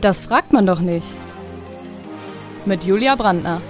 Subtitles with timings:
[0.00, 1.06] Das fragt man doch nicht.
[2.64, 3.60] Mit Julia Brandner.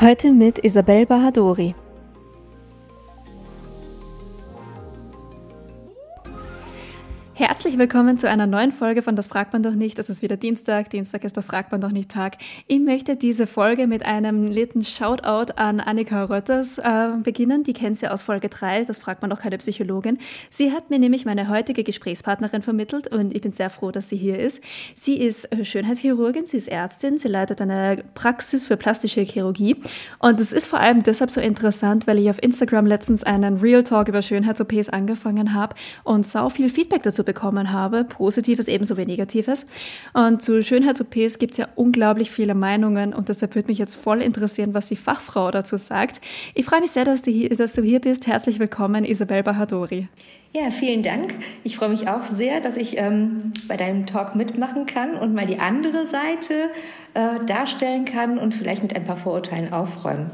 [0.00, 1.74] Heute mit Isabel Bahadori.
[7.58, 9.98] Herzlich willkommen zu einer neuen Folge von Das fragt man doch nicht.
[9.98, 10.90] Es ist wieder Dienstag.
[10.90, 12.36] Dienstag ist das fragt man doch nicht Tag.
[12.68, 17.64] Ich möchte diese Folge mit einem netten Shoutout an Annika Rötters äh, beginnen.
[17.64, 18.84] Die kennt sie aus Folge 3.
[18.84, 20.18] Das fragt man doch keine Psychologin.
[20.50, 24.16] Sie hat mir nämlich meine heutige Gesprächspartnerin vermittelt und ich bin sehr froh, dass sie
[24.16, 24.62] hier ist.
[24.94, 29.74] Sie ist äh, Schönheitschirurgin, sie ist Ärztin, sie leitet eine Praxis für plastische Chirurgie.
[30.20, 33.82] Und es ist vor allem deshalb so interessant, weil ich auf Instagram letztens einen Real
[33.82, 39.06] Talk über Schönheits-OPs angefangen habe und sau viel Feedback dazu bekommen habe, positives ebenso wie
[39.06, 39.66] negatives.
[40.12, 44.22] Und zu Schönheits-OPs gibt es ja unglaublich viele Meinungen und deshalb würde mich jetzt voll
[44.22, 46.20] interessieren, was die Fachfrau dazu sagt.
[46.54, 48.26] Ich freue mich sehr, dass du hier, dass du hier bist.
[48.26, 50.08] Herzlich willkommen, Isabel Bahadori.
[50.54, 51.34] Ja, vielen Dank.
[51.62, 55.46] Ich freue mich auch sehr, dass ich ähm, bei deinem Talk mitmachen kann und mal
[55.46, 56.70] die andere Seite
[57.14, 60.30] äh, darstellen kann und vielleicht mit ein paar Vorurteilen aufräumen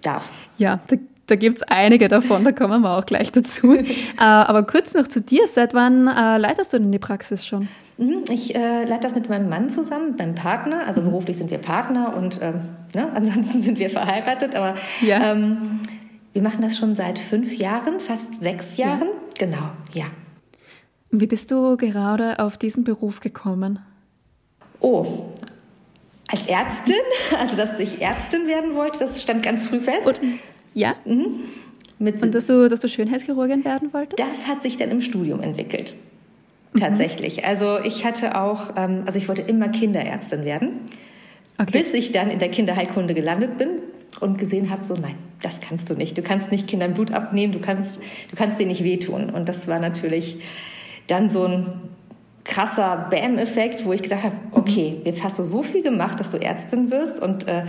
[0.00, 0.30] darf.
[0.58, 0.96] Ja, da
[1.32, 3.72] da gibt es einige davon, da kommen wir auch gleich dazu.
[3.74, 3.86] äh,
[4.18, 5.48] aber kurz noch zu dir.
[5.48, 7.68] Seit wann äh, leitest du denn die Praxis schon?
[7.96, 10.86] Mhm, ich äh, leite das mit meinem Mann zusammen, meinem Partner.
[10.86, 11.06] Also mhm.
[11.06, 12.60] beruflich sind wir Partner und ähm,
[12.94, 14.54] ne, ansonsten sind wir verheiratet.
[14.54, 15.32] Aber ja.
[15.32, 15.80] ähm,
[16.34, 19.08] wir machen das schon seit fünf Jahren, fast sechs Jahren.
[19.08, 19.46] Ja.
[19.46, 20.04] Genau, ja.
[21.10, 23.78] Wie bist du gerade auf diesen Beruf gekommen?
[24.80, 25.32] Oh,
[26.28, 26.96] als Ärztin,
[27.38, 30.08] also dass ich Ärztin werden wollte, das stand ganz früh fest.
[30.08, 30.20] Und
[30.74, 30.94] ja?
[31.04, 31.40] Mhm.
[31.98, 34.18] Und dass du, dass du Schönheitschirurgin werden wolltest?
[34.18, 35.94] Das hat sich dann im Studium entwickelt.
[36.72, 36.80] Mhm.
[36.80, 37.44] Tatsächlich.
[37.44, 40.80] Also ich hatte auch, ähm, also ich wollte immer Kinderärztin werden.
[41.58, 41.78] Okay.
[41.78, 43.82] Bis ich dann in der Kinderheilkunde gelandet bin
[44.20, 46.16] und gesehen habe, so nein, das kannst du nicht.
[46.16, 48.00] Du kannst nicht Kindern Blut abnehmen, du kannst,
[48.30, 49.30] du kannst denen nicht wehtun.
[49.30, 50.40] Und das war natürlich
[51.06, 51.66] dann so ein
[52.44, 54.52] krasser Bam-Effekt, wo ich gedacht habe, mhm.
[54.52, 57.62] okay, jetzt hast du so viel gemacht, dass du Ärztin wirst und äh,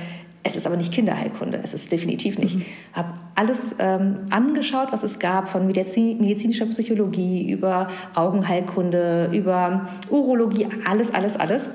[0.44, 2.58] es ist aber nicht Kinderheilkunde, es ist definitiv nicht.
[2.58, 2.66] Mhm.
[2.92, 10.68] Habe alles ähm, angeschaut, was es gab, von Medizin, medizinischer Psychologie über Augenheilkunde, über Urologie,
[10.86, 11.72] alles, alles, alles.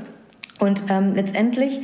[0.60, 1.80] Und ähm, letztendlich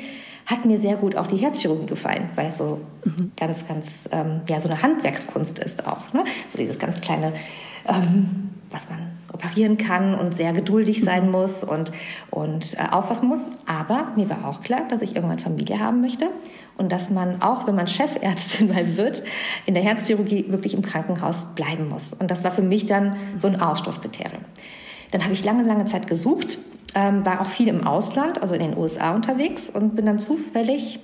[0.46, 3.32] hat mir sehr gut auch die Herzchirurgie gefallen, weil es so mhm.
[3.36, 6.12] ganz, ganz, ähm, ja, so eine Handwerkskunst ist auch.
[6.12, 6.24] Ne?
[6.48, 7.32] So dieses ganz kleine,
[7.88, 11.92] ähm, was man operieren kann und sehr geduldig sein muss und,
[12.30, 13.48] und äh, aufpassen muss.
[13.66, 16.28] Aber mir war auch klar, dass ich irgendwann Familie haben möchte
[16.76, 19.22] und dass man, auch wenn man Chefärztin mal wird,
[19.66, 22.12] in der Herzchirurgie wirklich im Krankenhaus bleiben muss.
[22.12, 24.42] Und das war für mich dann so ein Ausschlusskriterium.
[25.10, 26.58] Dann habe ich lange, lange Zeit gesucht,
[26.94, 31.00] ähm, war auch viel im Ausland, also in den USA unterwegs und bin dann zufällig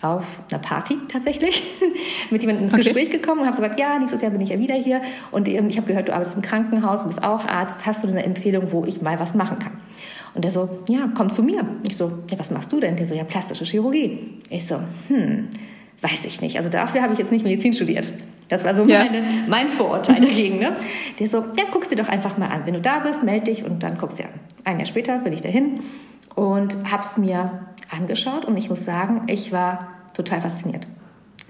[0.00, 1.62] auf einer Party tatsächlich
[2.30, 2.84] mit jemandem ins okay.
[2.84, 5.00] Gespräch gekommen und habe gesagt, ja, nächstes Jahr bin ich ja wieder hier
[5.30, 8.08] und ähm, ich habe gehört, du arbeitest im Krankenhaus, du bist auch Arzt, hast du
[8.08, 9.72] eine Empfehlung, wo ich mal was machen kann?
[10.34, 11.64] Und der so, ja, komm zu mir.
[11.82, 12.94] Ich so, ja, was machst du denn?
[12.94, 14.36] Der so, ja, plastische Chirurgie.
[14.50, 14.76] Ich so,
[15.08, 15.48] hm,
[16.00, 16.58] weiß ich nicht.
[16.58, 18.12] Also dafür habe ich jetzt nicht Medizin studiert.
[18.48, 19.04] Das war so ja.
[19.04, 20.58] meine, mein Vorurteil dagegen.
[20.58, 20.76] Ne?
[21.18, 22.62] Der so, ja, guckst dir doch einfach mal an.
[22.66, 24.34] Wenn du da bist, melde dich und dann guckst du dir an.
[24.64, 25.80] Ein Jahr später bin ich dahin
[26.38, 27.50] und habe es mir
[27.90, 30.86] angeschaut und ich muss sagen, ich war total fasziniert.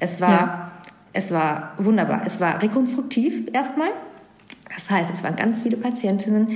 [0.00, 0.70] Es war, ja.
[1.12, 2.22] es war wunderbar.
[2.24, 3.90] Es war rekonstruktiv erstmal.
[4.74, 6.48] Das heißt, es waren ganz viele Patientinnen,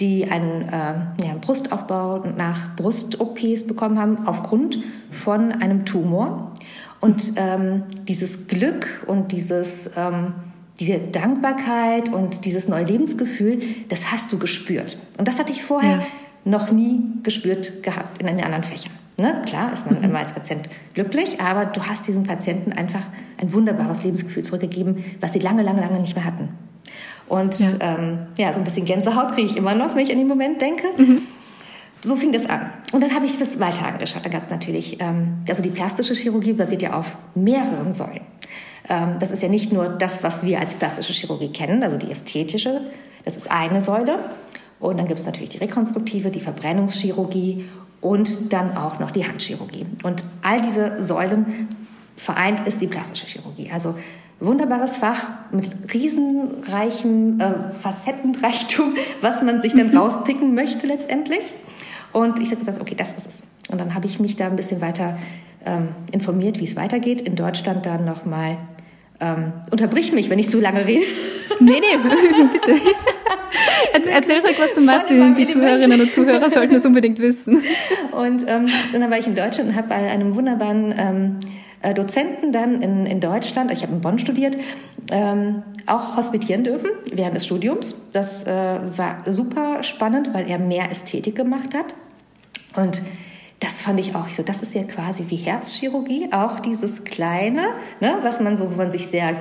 [0.00, 4.78] die einen äh, ja, Brustaufbau nach Brust-OPs bekommen haben aufgrund
[5.10, 6.52] von einem Tumor.
[7.00, 10.32] Und ähm, dieses Glück und dieses, ähm,
[10.80, 13.60] diese Dankbarkeit und dieses neue Lebensgefühl,
[13.90, 14.96] das hast du gespürt.
[15.18, 16.06] Und das hatte ich vorher ja.
[16.46, 18.92] Noch nie gespürt gehabt in den anderen Fächern.
[19.18, 19.42] Ne?
[19.46, 20.04] Klar ist man mhm.
[20.04, 23.04] immer als Patient glücklich, aber du hast diesem Patienten einfach
[23.38, 26.50] ein wunderbares Lebensgefühl zurückgegeben, was sie lange, lange, lange nicht mehr hatten.
[27.28, 30.18] Und ja, ähm, ja so ein bisschen Gänsehaut kriege ich immer noch, wenn ich an
[30.18, 30.86] den Moment denke.
[30.96, 31.22] Mhm.
[32.02, 32.70] So fing das an.
[32.92, 34.24] Und dann habe ich das weiter angeschaut.
[34.24, 38.20] Da gab es natürlich, ähm, also die plastische Chirurgie basiert ja auf mehreren Säulen.
[38.88, 42.10] Ähm, das ist ja nicht nur das, was wir als plastische Chirurgie kennen, also die
[42.10, 42.82] ästhetische,
[43.24, 44.20] das ist eine Säule.
[44.78, 47.64] Und dann gibt es natürlich die rekonstruktive, die Verbrennungschirurgie
[48.00, 49.86] und dann auch noch die Handchirurgie.
[50.02, 51.68] Und all diese Säulen
[52.16, 53.70] vereint ist die plastische Chirurgie.
[53.72, 53.94] Also
[54.40, 59.96] wunderbares Fach mit riesenreichem äh, Facettenreichtum, was man sich dann mhm.
[59.96, 61.54] rauspicken möchte letztendlich.
[62.12, 63.42] Und ich habe gesagt, okay, das ist es.
[63.68, 65.18] Und dann habe ich mich da ein bisschen weiter
[65.64, 67.20] ähm, informiert, wie es weitergeht.
[67.20, 68.58] In Deutschland dann nochmal,
[69.20, 71.04] ähm, unterbrich mich, wenn ich zu lange rede.
[71.60, 72.80] Nee, nee, bitte.
[74.10, 75.10] Erzähl ruhig, was du machst.
[75.10, 77.62] Die, die Zuhörerinnen und Zuhörer sollten es unbedingt wissen.
[78.12, 81.36] Und ähm, dann war ich in Deutschland und habe bei einem wunderbaren ähm,
[81.82, 84.56] äh, Dozenten dann in, in Deutschland, ich habe in Bonn studiert,
[85.10, 87.96] ähm, auch hospitieren dürfen während des Studiums.
[88.12, 91.94] Das äh, war super spannend, weil er mehr Ästhetik gemacht hat.
[92.76, 93.02] Und
[93.60, 94.42] das fand ich auch so.
[94.42, 97.68] Das ist ja quasi wie Herzchirurgie, auch dieses Kleine,
[98.00, 99.36] ne, was man so, wo man sich sehr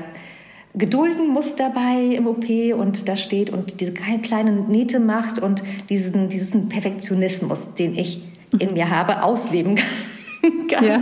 [0.73, 2.45] gedulden muss dabei im OP
[2.77, 8.21] und da steht und diese kleine Nähte macht und diesen, diesen Perfektionismus, den ich
[8.59, 9.75] in mir habe, ausleben
[10.69, 10.85] kann.
[10.85, 11.01] Ja.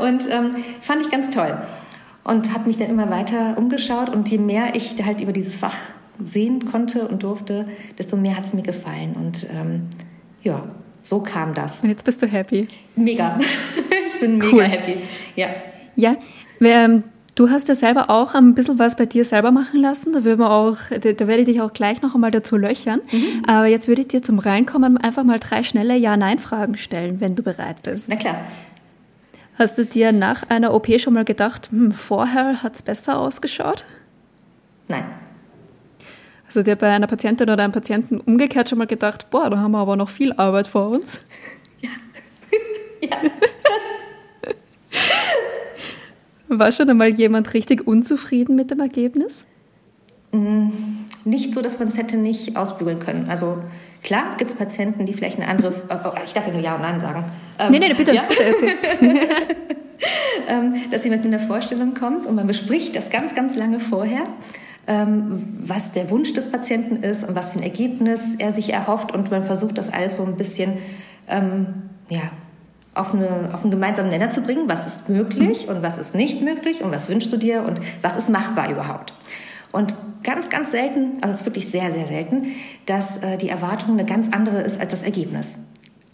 [0.00, 0.50] Und ähm,
[0.80, 1.56] fand ich ganz toll.
[2.22, 5.76] Und habe mich dann immer weiter umgeschaut und je mehr ich halt über dieses Fach
[6.22, 7.66] sehen konnte und durfte,
[7.98, 9.14] desto mehr hat es mir gefallen.
[9.14, 9.88] Und ähm,
[10.42, 10.62] ja,
[11.04, 11.82] so kam das.
[11.82, 12.66] Und jetzt bist du happy.
[12.96, 13.38] Mega.
[14.06, 14.64] ich bin mega cool.
[14.64, 14.96] happy.
[15.36, 15.48] Ja.
[15.96, 16.16] Ja,
[16.60, 17.04] ähm,
[17.36, 20.12] Du hast ja selber auch ein bisschen was bei dir selber machen lassen.
[20.12, 23.00] Da, wir auch, da werde ich dich auch gleich noch einmal dazu löchern.
[23.10, 23.42] Mhm.
[23.46, 27.42] Aber jetzt würde ich dir zum Reinkommen einfach mal drei schnelle Ja-Nein-Fragen stellen, wenn du
[27.42, 28.08] bereit bist.
[28.08, 28.36] Na klar.
[29.58, 33.84] Hast du dir nach einer OP schon mal gedacht, hm, vorher hat es besser ausgeschaut?
[34.86, 35.04] Nein.
[36.52, 39.72] Du dir bei einer Patientin oder einem Patienten umgekehrt schon mal gedacht, boah, da haben
[39.72, 41.20] wir aber noch viel Arbeit vor uns?
[41.80, 41.90] Ja.
[43.02, 43.16] ja.
[46.48, 49.46] War schon einmal jemand richtig unzufrieden mit dem Ergebnis?
[50.32, 50.68] Mm,
[51.24, 53.26] nicht so, dass man es hätte nicht ausbügeln können.
[53.28, 53.58] Also
[54.02, 55.72] klar gibt es Patienten, die vielleicht eine andere.
[55.88, 57.24] Oh, oh, ich darf ja nur Ja und Nein sagen.
[57.58, 58.24] Ähm, nee, nee, bitte, ja?
[58.28, 58.74] bitte erzähl.
[60.48, 64.24] ähm, dass jemand mit einer Vorstellung kommt und man bespricht das ganz, ganz lange vorher,
[64.86, 69.30] was der Wunsch des Patienten ist und was für ein Ergebnis er sich erhofft und
[69.30, 70.74] man versucht das alles so ein bisschen
[71.28, 71.66] ähm,
[72.10, 72.20] ja,
[72.94, 76.42] auf, eine, auf einen gemeinsamen Nenner zu bringen, was ist möglich und was ist nicht
[76.42, 79.14] möglich und was wünschst du dir und was ist machbar überhaupt.
[79.72, 82.46] Und ganz, ganz selten, also es ist wirklich sehr, sehr selten,
[82.86, 85.58] dass äh, die Erwartung eine ganz andere ist als das Ergebnis.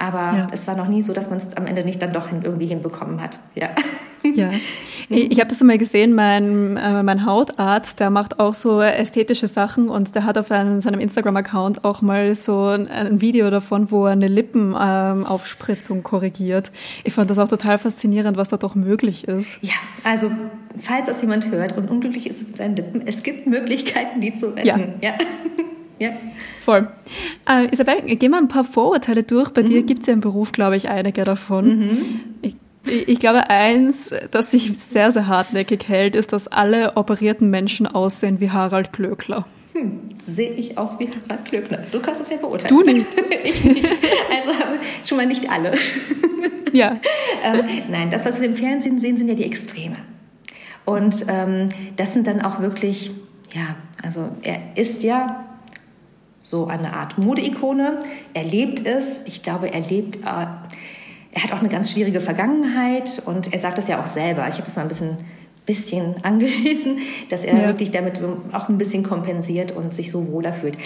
[0.00, 0.46] Aber ja.
[0.50, 3.22] es war noch nie so, dass man es am Ende nicht dann doch irgendwie hinbekommen
[3.22, 3.38] hat.
[3.54, 3.70] Ja.
[4.22, 4.50] Ja.
[5.12, 9.88] Ich habe das einmal gesehen, mein, äh, mein Hautarzt, der macht auch so ästhetische Sachen
[9.88, 14.06] und der hat auf einem, seinem Instagram-Account auch mal so ein, ein, Video davon, wo
[14.06, 16.70] er eine Lippenaufspritzung ähm, korrigiert.
[17.02, 19.58] Ich fand das auch total faszinierend, was da doch möglich ist.
[19.62, 19.72] Ja,
[20.04, 20.30] also
[20.78, 24.54] falls das jemand hört und unglücklich ist mit seinen Lippen, es gibt Möglichkeiten, die zu
[24.54, 24.64] retten.
[24.64, 24.78] Ja.
[25.02, 25.14] ja.
[26.00, 26.10] Ja.
[26.60, 26.88] Voll.
[27.48, 29.50] Äh, Isabel, geh mal ein paar Vorurteile durch.
[29.50, 29.68] Bei mhm.
[29.68, 31.78] dir gibt es ja im Beruf, glaube ich, einige davon.
[31.78, 32.20] Mhm.
[32.42, 32.56] Ich
[32.86, 38.40] ich glaube, eins, das sich sehr, sehr hartnäckig hält, ist, dass alle operierten Menschen aussehen
[38.40, 39.46] wie Harald Klöckler.
[39.74, 41.80] Hm, sehe ich aus wie Harald Klöckner?
[41.92, 42.74] Du kannst es ja beurteilen.
[42.74, 43.06] Du nicht.
[43.44, 43.84] ich nicht.
[43.84, 44.50] Also
[45.04, 45.72] schon mal nicht alle.
[46.72, 46.98] ja.
[47.44, 47.60] Ähm,
[47.90, 49.96] nein, das, was wir im Fernsehen sehen, sind ja die Extreme.
[50.86, 53.10] Und ähm, das sind dann auch wirklich,
[53.54, 55.49] ja, also er ist ja
[56.50, 58.00] so eine Art Modeikone.
[58.34, 59.22] Er lebt es.
[59.24, 60.16] Ich glaube, er lebt.
[60.16, 60.46] Äh,
[61.32, 64.48] er hat auch eine ganz schwierige Vergangenheit und er sagt das ja auch selber.
[64.48, 65.18] Ich habe das mal ein bisschen,
[65.64, 66.98] bisschen angelesen,
[67.28, 67.66] dass er ja.
[67.68, 68.20] wirklich damit
[68.50, 70.76] auch ein bisschen kompensiert und sich so wohler fühlt.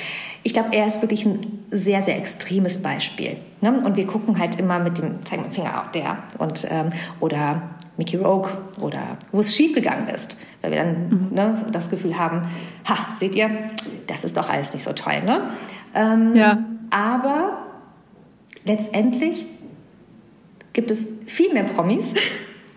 [0.42, 3.38] Ich glaube, er ist wirklich ein sehr, sehr extremes Beispiel.
[3.62, 3.82] Ne?
[3.82, 6.90] Und wir gucken halt immer mit dem, zeigen mit dem Finger auf der und, ähm,
[7.20, 7.62] oder
[7.96, 8.50] Mickey Rogue
[8.80, 11.28] oder wo es schiefgegangen ist, weil wir dann mhm.
[11.30, 12.42] ne, das Gefühl haben,
[12.88, 13.50] ha, seht ihr,
[14.06, 15.22] das ist doch alles nicht so toll.
[15.22, 15.50] Ne?
[15.94, 16.56] Ähm, ja.
[16.90, 17.58] Aber
[18.64, 19.46] letztendlich
[20.72, 22.14] gibt es viel mehr Promis,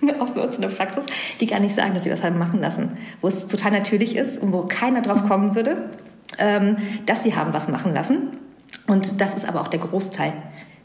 [0.20, 1.06] auch bei uns in der Praxis,
[1.40, 2.98] die gar nicht sagen, dass sie was haben machen lassen.
[3.22, 5.28] Wo es total natürlich ist und wo keiner drauf mhm.
[5.28, 5.90] kommen würde,
[6.38, 8.30] ähm, dass sie haben was machen lassen.
[8.86, 10.34] Und das ist aber auch der Großteil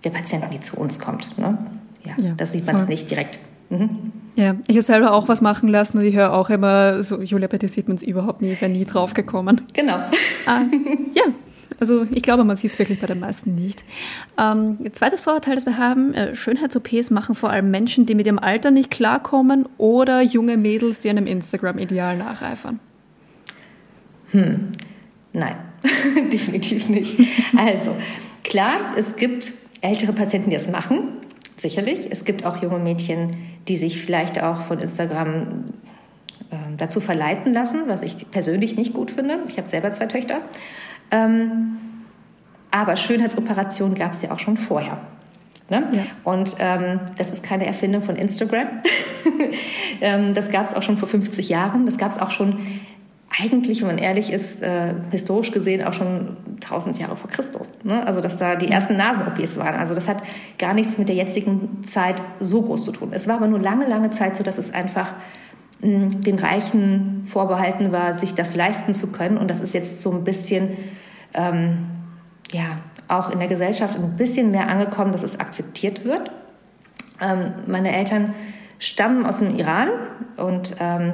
[0.04, 1.38] der Patienten, die zu uns kommt.
[1.38, 1.58] Ne?
[2.04, 3.38] Ja, ja, das sieht man es nicht direkt.
[3.70, 4.12] Mhm.
[4.34, 7.48] Ja, ich habe selber auch was machen lassen und ich höre auch immer so, Julia,
[7.48, 9.62] bei dir sieht man es überhaupt nie, wäre nie drauf gekommen.
[9.74, 9.96] Genau.
[10.44, 10.62] Ah,
[11.14, 11.22] ja,
[11.78, 13.82] also ich glaube, man sieht es wirklich bei den meisten nicht.
[14.38, 18.38] Ähm, zweites Vorurteil, das wir haben, äh, Schönheits-OPs machen vor allem Menschen, die mit ihrem
[18.38, 22.80] Alter nicht klarkommen oder junge Mädels, die einem Instagram-Ideal nacheifern.
[24.30, 24.68] Hm,
[25.32, 25.56] nein,
[26.32, 27.18] definitiv nicht.
[27.56, 27.96] Also
[28.44, 31.08] klar, es gibt ältere Patienten, die das machen,
[31.56, 32.08] sicherlich.
[32.10, 33.36] Es gibt auch junge Mädchen,
[33.68, 35.64] die sich vielleicht auch von Instagram
[36.50, 39.38] äh, dazu verleiten lassen, was ich persönlich nicht gut finde.
[39.48, 40.38] Ich habe selber zwei Töchter.
[41.10, 41.78] Ähm,
[42.70, 45.00] aber Schönheitsoperationen gab es ja auch schon vorher.
[45.68, 45.84] Ne?
[45.92, 46.02] Ja.
[46.24, 48.66] Und ähm, das ist keine Erfindung von Instagram.
[50.00, 51.86] ähm, das gab es auch schon vor 50 Jahren.
[51.86, 52.58] Das gab es auch schon
[53.40, 57.70] eigentlich, wenn man ehrlich ist, äh, historisch gesehen auch schon 1000 Jahre vor Christus.
[57.82, 58.06] Ne?
[58.06, 59.74] Also, dass da die ersten Nasen-OPs waren.
[59.76, 60.22] Also, das hat
[60.58, 63.10] gar nichts mit der jetzigen Zeit so groß zu tun.
[63.12, 65.14] Es war aber nur lange, lange Zeit so, dass es einfach
[65.80, 69.38] mh, den Reichen vorbehalten war, sich das leisten zu können.
[69.38, 70.76] Und das ist jetzt so ein bisschen
[71.34, 71.86] ähm,
[72.50, 76.30] ja, auch in der Gesellschaft ein bisschen mehr angekommen, dass es akzeptiert wird.
[77.20, 78.34] Ähm, meine Eltern
[78.78, 79.90] stammen aus dem Iran
[80.36, 81.12] und ähm,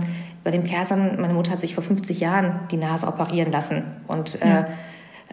[0.49, 4.41] bei den Persern, meine Mutter hat sich vor 50 Jahren die Nase operieren lassen und
[4.41, 4.61] äh, ja.
[4.61, 4.65] äh,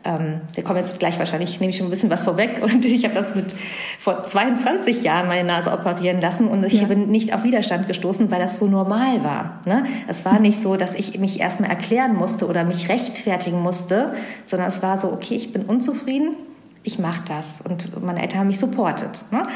[0.04, 2.60] ähm, da kommen jetzt gleich wahrscheinlich, nehme ich schon ein bisschen was vorweg.
[2.62, 3.56] Und ich habe das mit
[3.98, 6.88] vor 22 Jahren meine Nase operieren lassen und ich ja.
[6.88, 9.62] bin nicht auf Widerstand gestoßen, weil das so normal war.
[9.66, 9.86] Ne?
[10.08, 14.14] Es war nicht so, dass ich mich erstmal erklären musste oder mich rechtfertigen musste,
[14.46, 16.36] sondern es war so, okay, ich bin unzufrieden,
[16.84, 17.62] ich mache das.
[17.62, 19.24] Und meine Eltern haben mich supportet.
[19.32, 19.48] Ne?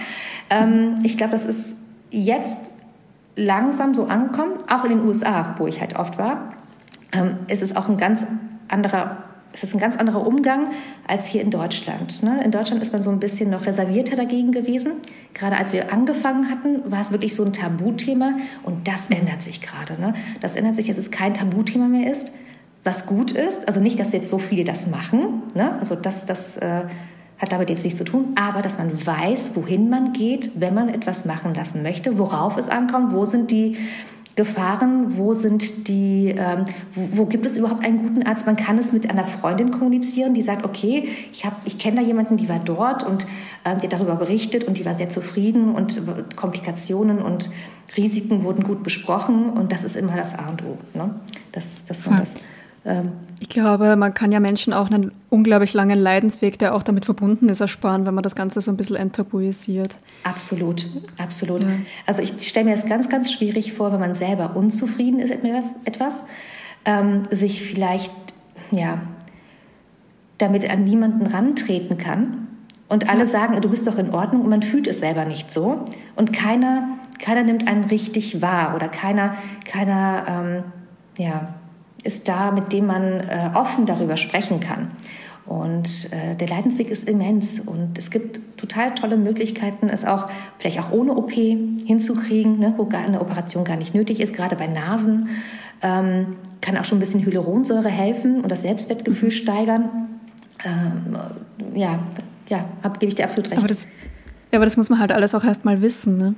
[0.49, 1.75] Ähm, ich glaube, das ist
[2.11, 2.71] jetzt
[3.39, 6.53] langsam so angekommen, auch in den USA, wo ich halt oft war.
[7.13, 8.27] Ähm, ist es auch ein ganz
[8.67, 10.67] anderer es ist ein ganz anderer Umgang
[11.07, 12.21] als hier in Deutschland.
[12.21, 12.43] Ne?
[12.43, 14.93] In Deutschland ist man so ein bisschen noch reservierter dagegen gewesen.
[15.33, 19.61] Gerade als wir angefangen hatten, war es wirklich so ein Tabuthema und das ändert sich
[19.61, 19.99] gerade.
[19.99, 20.13] Ne?
[20.41, 22.31] Das ändert sich, dass es kein Tabuthema mehr ist,
[22.83, 23.67] was gut ist.
[23.67, 25.41] Also nicht, dass jetzt so viele das machen.
[25.55, 25.73] Ne?
[25.79, 26.81] Also das, das äh,
[27.39, 30.89] hat damit jetzt nichts zu tun, aber dass man weiß, wohin man geht, wenn man
[30.89, 33.77] etwas machen lassen möchte, worauf es ankommt, wo sind die
[34.39, 36.63] Gefahren, wo sind die, ähm,
[36.95, 38.45] wo, wo, gibt es überhaupt einen guten Arzt?
[38.45, 42.07] Man kann es mit einer Freundin kommunizieren, die sagt, okay, ich, hab, ich kenne da
[42.07, 43.27] jemanden, die war dort und
[43.65, 46.01] ähm, die hat darüber berichtet und die war sehr zufrieden und
[46.37, 47.49] Komplikationen und
[47.97, 51.15] Risiken wurden gut besprochen und das ist immer das A und O, ne?
[51.51, 52.37] dass, dass man das
[53.39, 57.49] ich glaube, man kann ja Menschen auch einen unglaublich langen Leidensweg, der auch damit verbunden
[57.49, 59.97] ist, ersparen, wenn man das Ganze so ein bisschen enttabuisiert.
[60.23, 61.63] Absolut, absolut.
[61.63, 61.69] Ja.
[62.05, 65.53] Also ich stelle mir das ganz, ganz schwierig vor, wenn man selber unzufrieden ist mit
[65.85, 66.23] etwas,
[66.85, 68.13] ähm, sich vielleicht
[68.71, 69.01] ja,
[70.37, 72.47] damit an niemanden rantreten kann
[72.87, 73.25] und alle ja.
[73.25, 76.87] sagen, du bist doch in Ordnung und man fühlt es selber nicht so und keiner,
[77.19, 80.63] keiner nimmt einen richtig wahr oder keiner, keiner ähm,
[81.17, 81.53] ja,
[82.03, 84.91] ist da, mit dem man äh, offen darüber sprechen kann.
[85.45, 90.29] Und äh, der Leidensweg ist immens und es gibt total tolle Möglichkeiten, es auch
[90.59, 94.55] vielleicht auch ohne OP hinzukriegen, ne, wo gar eine Operation gar nicht nötig ist, gerade
[94.55, 95.29] bei Nasen.
[95.81, 99.89] Ähm, kann auch schon ein bisschen Hyaluronsäure helfen und das Selbstwertgefühl steigern.
[100.63, 101.17] Ähm,
[101.73, 101.99] ja,
[102.49, 102.65] ja,
[102.99, 103.59] gebe ich dir absolut recht.
[103.59, 103.87] Aber das,
[104.51, 106.17] ja, aber das muss man halt alles auch erst mal wissen.
[106.17, 106.35] Ne?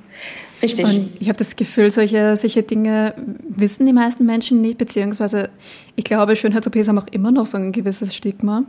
[0.61, 0.85] Richtig.
[0.85, 3.15] Und ich habe das Gefühl, solche, solche Dinge
[3.47, 5.49] wissen die meisten Menschen nicht, beziehungsweise
[5.95, 8.63] ich glaube, Schönheits-OPs haben auch immer noch so ein gewisses Stigma.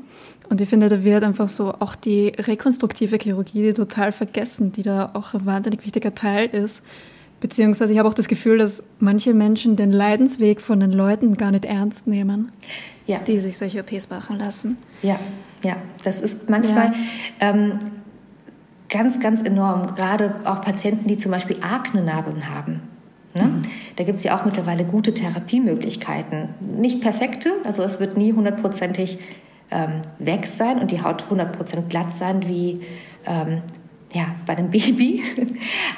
[0.49, 5.11] Und ich finde, da wird einfach so auch die rekonstruktive Chirurgie total vergessen, die da
[5.15, 6.83] auch ein wahnsinnig wichtiger Teil ist.
[7.41, 11.51] Beziehungsweise ich habe auch das Gefühl, dass manche Menschen den Leidensweg von den Leuten gar
[11.51, 12.53] nicht ernst nehmen,
[13.07, 13.19] ja.
[13.19, 14.79] die sich solche OPs machen lassen.
[15.03, 15.19] Ja,
[15.65, 16.93] ja, das ist manchmal.
[17.41, 17.51] Ja.
[17.51, 17.79] Ähm,
[18.93, 19.95] ganz, ganz enorm.
[19.97, 22.83] Gerade auch Patienten, die zum Beispiel Aknenarben haben.
[23.35, 23.45] Ne?
[23.45, 23.63] Mhm.
[23.97, 26.51] Da gibt es ja auch mittlerweile gute Therapiemöglichkeiten.
[26.61, 29.19] Nicht perfekte, also es wird nie hundertprozentig
[29.71, 32.83] ähm, weg sein und die Haut hundertprozentig glatt sein wie
[33.27, 33.63] ähm,
[34.13, 35.23] ja, bei einem Baby.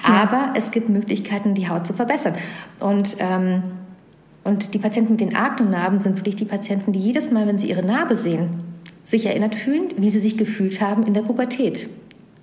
[0.05, 0.55] Aber ja.
[0.57, 2.35] es gibt Möglichkeiten, die Haut zu verbessern.
[2.79, 3.65] Und, ähm,
[4.45, 7.69] und die Patienten mit den Aknenarben sind wirklich die Patienten, die jedes Mal, wenn sie
[7.69, 8.63] ihre Narbe sehen,
[9.03, 11.89] sich erinnert fühlen, wie sie sich gefühlt haben in der Pubertät.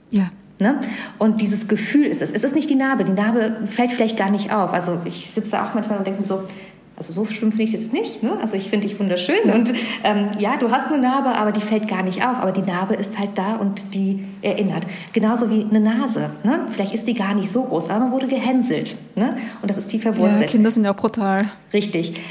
[0.10, 0.30] Ja.
[0.62, 0.80] Ne?
[1.18, 2.32] Und dieses Gefühl ist es.
[2.32, 3.04] Es ist nicht die Narbe.
[3.04, 4.74] Die Narbe fällt vielleicht gar nicht auf.
[4.74, 6.44] Also ich sitze auch manchmal und denke mir so,
[6.96, 8.22] also so schlimm finde ich es jetzt nicht.
[8.22, 8.38] Ne?
[8.40, 9.52] Also ich finde dich wunderschön.
[9.52, 12.38] Und ähm, ja, du hast eine Narbe, aber die fällt gar nicht auf.
[12.38, 14.86] Aber die Narbe ist halt da und die erinnert.
[15.14, 16.30] Genauso wie eine Nase.
[16.44, 16.68] Ne?
[16.70, 18.98] Vielleicht ist die gar nicht so groß, aber man wurde gehänselt.
[19.16, 19.36] Ne?
[19.64, 20.42] Und das ist tief verwurzelt.
[20.42, 21.42] Ja, Kinder sind ja brutal.
[21.74, 22.22] Richtig.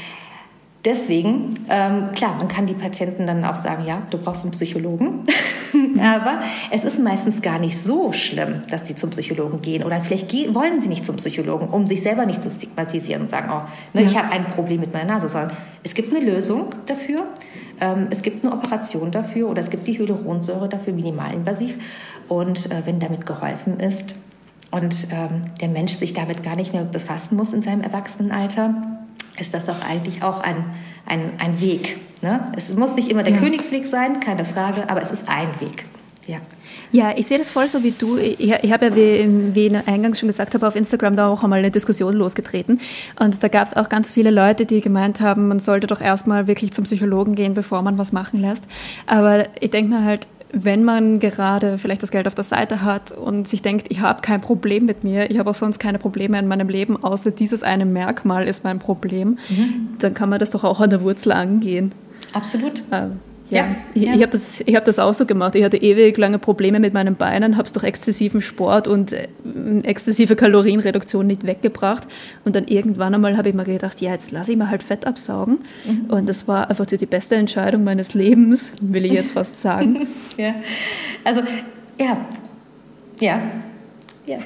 [0.83, 5.23] Deswegen, ähm, klar, man kann die Patienten dann auch sagen, ja, du brauchst einen Psychologen.
[6.01, 9.83] Aber es ist meistens gar nicht so schlimm, dass sie zum Psychologen gehen.
[9.83, 13.49] Oder vielleicht wollen sie nicht zum Psychologen, um sich selber nicht zu stigmatisieren und sagen,
[13.51, 13.61] oh,
[13.93, 14.07] ne, ja.
[14.09, 15.29] ich habe ein Problem mit meiner Nase.
[15.29, 17.25] Sondern es gibt eine Lösung dafür.
[17.79, 21.77] Ähm, es gibt eine Operation dafür oder es gibt die Hyaluronsäure dafür, minimalinvasiv.
[22.27, 24.15] Und äh, wenn damit geholfen ist
[24.71, 29.00] und ähm, der Mensch sich damit gar nicht mehr befassen muss in seinem Erwachsenenalter,
[29.41, 30.63] ist das doch eigentlich auch ein,
[31.05, 31.97] ein, ein Weg.
[32.21, 32.51] Ne?
[32.55, 33.39] Es muss nicht immer der ja.
[33.39, 35.85] Königsweg sein, keine Frage, aber es ist ein Weg.
[36.27, 36.37] Ja.
[36.93, 38.17] Ja, ich sehe das voll so wie du.
[38.17, 41.43] Ich, ich habe ja, wie, wie ich eingangs schon gesagt habe, auf Instagram da auch
[41.43, 42.79] einmal eine Diskussion losgetreten.
[43.19, 46.47] Und da gab es auch ganz viele Leute, die gemeint haben, man sollte doch erstmal
[46.47, 48.65] wirklich zum Psychologen gehen, bevor man was machen lässt.
[49.07, 53.11] Aber ich denke mir halt, wenn man gerade vielleicht das Geld auf der Seite hat
[53.11, 56.37] und sich denkt, ich habe kein Problem mit mir, ich habe auch sonst keine Probleme
[56.37, 59.89] in meinem Leben, außer dieses eine Merkmal ist mein Problem, mhm.
[59.99, 61.93] dann kann man das doch auch an der Wurzel angehen.
[62.33, 62.83] Absolut.
[62.91, 63.19] Ähm,
[63.51, 64.13] ja, ich, ja.
[64.13, 65.55] ich habe das, hab das auch so gemacht.
[65.55, 69.27] Ich hatte ewig lange Probleme mit meinen Beinen, habe es durch exzessiven Sport und äh,
[69.83, 72.07] exzessive Kalorienreduktion nicht weggebracht.
[72.45, 75.05] Und dann irgendwann einmal habe ich mir gedacht, ja, jetzt lasse ich mir halt Fett
[75.05, 75.59] absaugen.
[75.85, 76.05] Mhm.
[76.09, 80.07] Und das war einfach die beste Entscheidung meines Lebens, will ich jetzt fast sagen.
[80.37, 80.55] ja,
[81.23, 81.41] also
[81.99, 82.25] ja,
[83.19, 83.41] ja,
[84.31, 84.37] Ja.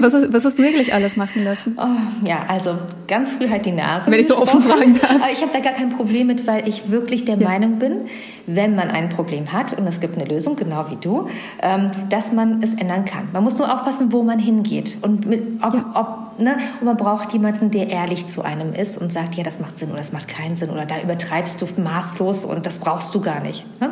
[0.00, 1.76] was, was, hast du wirklich alles machen lassen?
[1.78, 4.10] Oh, ja, also ganz früh halt die Nase.
[4.10, 5.10] Wenn ich so offen fragen darf.
[5.10, 7.46] Aber ich habe da gar kein Problem mit, weil ich wirklich der ja.
[7.46, 8.06] Meinung bin,
[8.46, 11.28] wenn man ein Problem hat und es gibt eine Lösung, genau wie du,
[11.60, 13.28] ähm, dass man es ändern kann.
[13.34, 15.84] Man muss nur aufpassen, wo man hingeht und mit, ob, ja.
[15.94, 16.56] ob, ne?
[16.80, 19.90] und man braucht jemanden, der ehrlich zu einem ist und sagt, ja, das macht Sinn
[19.90, 23.42] oder das macht keinen Sinn oder da übertreibst du maßlos und das brauchst du gar
[23.42, 23.66] nicht.
[23.82, 23.90] Ne?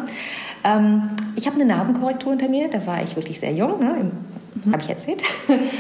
[0.64, 4.10] Ähm, ich habe eine Nasenkorrektur hinter mir, da war ich wirklich sehr jung, ne?
[4.66, 4.72] Mhm.
[4.72, 5.22] habe ich erzählt.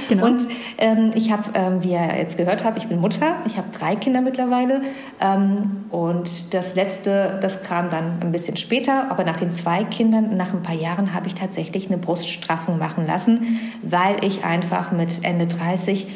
[0.08, 0.26] Genau.
[0.26, 0.46] Und
[0.78, 3.96] ähm, ich habe, ähm, wie ihr jetzt gehört habt, ich bin Mutter, ich habe drei
[3.96, 4.82] Kinder mittlerweile.
[5.20, 10.36] Ähm, und das letzte, das kam dann ein bisschen später, aber nach den zwei Kindern,
[10.36, 15.24] nach ein paar Jahren, habe ich tatsächlich eine Bruststraffung machen lassen, weil ich einfach mit
[15.24, 16.06] Ende 30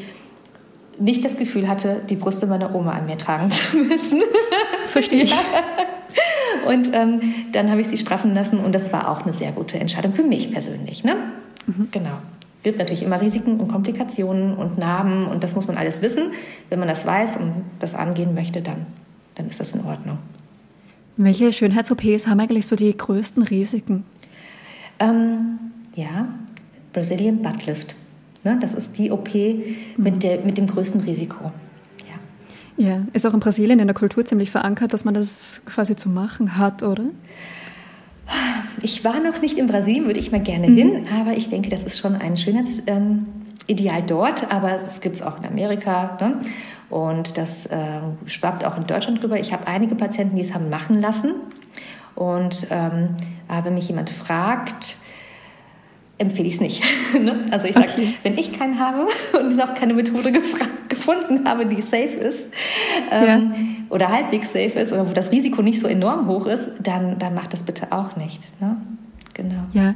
[1.01, 4.23] nicht das Gefühl hatte, die Brüste meiner Oma an mir tragen zu müssen.
[4.87, 5.35] Verstehe ich.
[6.67, 7.21] Und ähm,
[7.53, 10.23] dann habe ich sie straffen lassen und das war auch eine sehr gute Entscheidung für
[10.23, 11.05] mich persönlich.
[11.05, 11.17] Ne?
[11.67, 11.89] Mhm.
[11.91, 12.19] Genau.
[12.63, 16.33] Gibt natürlich immer Risiken und Komplikationen und Narben und das muss man alles wissen.
[16.69, 18.87] Wenn man das weiß und das angehen möchte, dann,
[19.35, 20.19] dann ist das in Ordnung.
[21.17, 24.05] Welche Schönheits-OPs haben eigentlich so die größten Risiken?
[24.99, 25.59] Ähm,
[25.95, 26.29] ja,
[26.93, 27.97] Brazilian Butt Lift.
[28.45, 29.77] Ne, das ist die OP mhm.
[29.97, 31.53] mit, der, mit dem größten Risiko.
[32.81, 36.09] Ja, ist auch in Brasilien in der Kultur ziemlich verankert, dass man das quasi zu
[36.09, 37.05] machen hat, oder?
[38.83, 40.77] Ich war noch nicht in Brasilien, würde ich mal gerne mhm.
[40.77, 43.29] hin, aber ich denke, das ist schon ein Schönheitsideal
[43.99, 46.17] ähm, dort, aber es gibt es auch in Amerika.
[46.21, 46.41] Ne?
[46.89, 47.77] Und das äh,
[48.27, 49.39] schwappt auch in Deutschland drüber.
[49.39, 51.35] Ich habe einige Patienten, die es haben machen lassen.
[52.15, 53.17] Und ähm,
[53.63, 54.97] wenn mich jemand fragt,
[56.19, 56.83] empfehle ich es nicht.
[57.21, 57.45] Ne?
[57.51, 58.15] also ich sage, okay.
[58.23, 59.09] wenn ich keinen habe
[59.39, 60.33] und noch keine Methode
[60.89, 62.47] gefunden habe, die safe ist
[63.11, 63.70] ähm.
[63.91, 67.35] Oder halbwegs safe ist oder wo das Risiko nicht so enorm hoch ist, dann, dann
[67.35, 68.61] macht das bitte auch nicht.
[68.61, 68.77] Ne?
[69.35, 69.63] Genau.
[69.73, 69.95] Ja,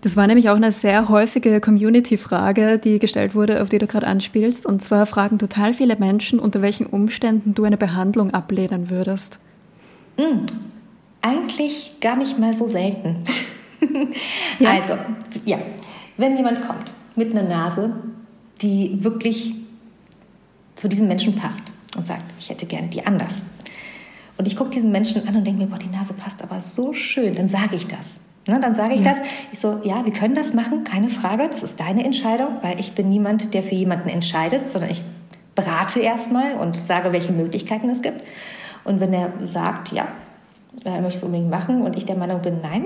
[0.00, 4.06] das war nämlich auch eine sehr häufige Community-Frage, die gestellt wurde, auf die du gerade
[4.06, 4.66] anspielst.
[4.66, 9.40] Und zwar fragen total viele Menschen, unter welchen Umständen du eine Behandlung ablehnen würdest.
[10.18, 10.46] Mhm.
[11.22, 13.24] Eigentlich gar nicht mal so selten.
[14.58, 14.70] ja.
[14.72, 14.94] Also,
[15.44, 15.58] ja,
[16.16, 17.94] wenn jemand kommt mit einer Nase,
[18.60, 19.54] die wirklich
[20.74, 23.44] zu diesem Menschen passt und sagt, ich hätte gerne die anders.
[24.36, 26.92] Und ich gucke diesen Menschen an und denke mir, boah, die Nase passt aber so
[26.92, 28.20] schön, dann sage ich das.
[28.46, 29.10] Ne, dann sage ich ja.
[29.10, 29.20] das.
[29.52, 31.48] Ich so, ja, wir können das machen, keine Frage.
[31.50, 35.02] Das ist deine Entscheidung, weil ich bin niemand, der für jemanden entscheidet, sondern ich
[35.54, 38.20] berate erstmal und sage, welche Möglichkeiten es gibt.
[38.84, 40.08] Und wenn er sagt, ja,
[40.84, 42.84] er möchte es unbedingt machen und ich der Meinung bin, nein,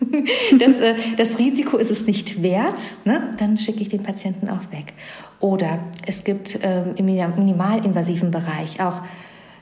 [0.58, 3.34] das, äh, das Risiko ist es nicht wert, ne?
[3.38, 4.92] dann schicke ich den Patienten auch weg.
[5.40, 9.00] Oder es gibt ähm, im minimalinvasiven Bereich auch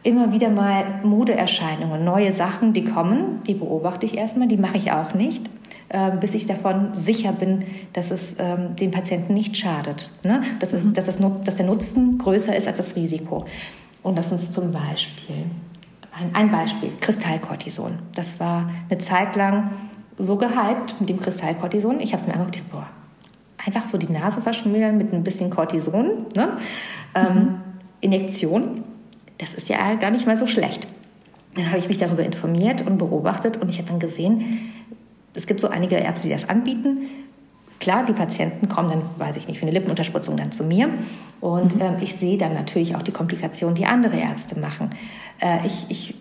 [0.03, 4.93] immer wieder mal Modeerscheinungen, neue Sachen, die kommen, die beobachte ich erstmal, die mache ich
[4.93, 5.49] auch nicht,
[5.89, 10.11] äh, bis ich davon sicher bin, dass es ähm, dem Patienten nicht schadet.
[10.25, 10.43] Ne?
[10.61, 10.95] Dass, es, mhm.
[10.95, 13.47] dass, das, dass der Nutzen größer ist als das Risiko.
[14.03, 15.45] Und das ist zum Beispiel
[16.13, 17.99] ein, ein Beispiel, Kristallkortison.
[18.15, 19.71] Das war eine Zeit lang
[20.17, 22.01] so gehypt mit dem Kristallkortison.
[22.01, 22.87] Ich habe es mir angeguckt, boah,
[23.65, 26.27] einfach so die Nase verschmieren mit ein bisschen Cortison.
[26.35, 26.59] Ne?
[27.15, 27.55] Ähm, mhm.
[28.01, 28.85] Injektion,
[29.39, 30.87] das ist ja gar nicht mal so schlecht.
[31.55, 34.73] Dann habe ich mich darüber informiert und beobachtet und ich habe dann gesehen,
[35.35, 37.01] es gibt so einige Ärzte, die das anbieten.
[37.81, 40.91] Klar, die Patienten kommen dann, weiß ich nicht, für eine Lippenunterspritzung dann zu mir.
[41.41, 41.81] Und mhm.
[41.81, 44.91] äh, ich sehe dann natürlich auch die Komplikationen, die andere Ärzte machen.
[45.41, 46.15] Äh, ich, ich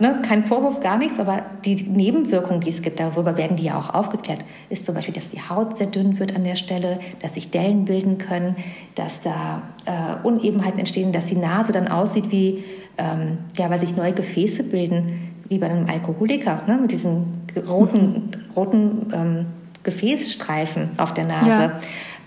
[0.00, 3.78] Ne, kein Vorwurf, gar nichts, aber die Nebenwirkungen, die es gibt, darüber werden die ja
[3.78, 7.34] auch aufgeklärt, ist zum Beispiel, dass die Haut sehr dünn wird an der Stelle, dass
[7.34, 8.56] sich Dellen bilden können,
[8.96, 12.64] dass da äh, Unebenheiten entstehen, dass die Nase dann aussieht wie,
[12.98, 18.30] ähm, ja, weil sich neue Gefäße bilden, wie bei einem Alkoholiker, ne, mit diesen roten,
[18.56, 19.46] roten ähm,
[19.84, 21.72] Gefäßstreifen auf der Nase.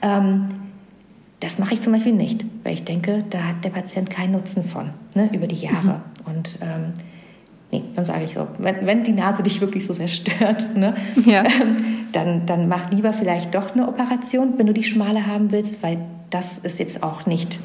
[0.03, 0.17] Ja.
[0.17, 0.47] Ähm,
[1.41, 4.63] das mache ich zum Beispiel nicht, weil ich denke, da hat der Patient keinen Nutzen
[4.63, 6.01] von, ne, über die Jahre.
[6.25, 6.33] Mhm.
[6.33, 6.93] Und ähm,
[7.71, 10.95] nee, dann sage ich so, wenn, wenn, die Nase dich wirklich so sehr stört, ne,
[11.25, 11.43] ja.
[11.61, 11.77] ähm,
[12.11, 15.99] dann, dann mach lieber vielleicht doch eine Operation, wenn du die schmale haben willst, weil
[16.29, 17.59] das ist jetzt auch nicht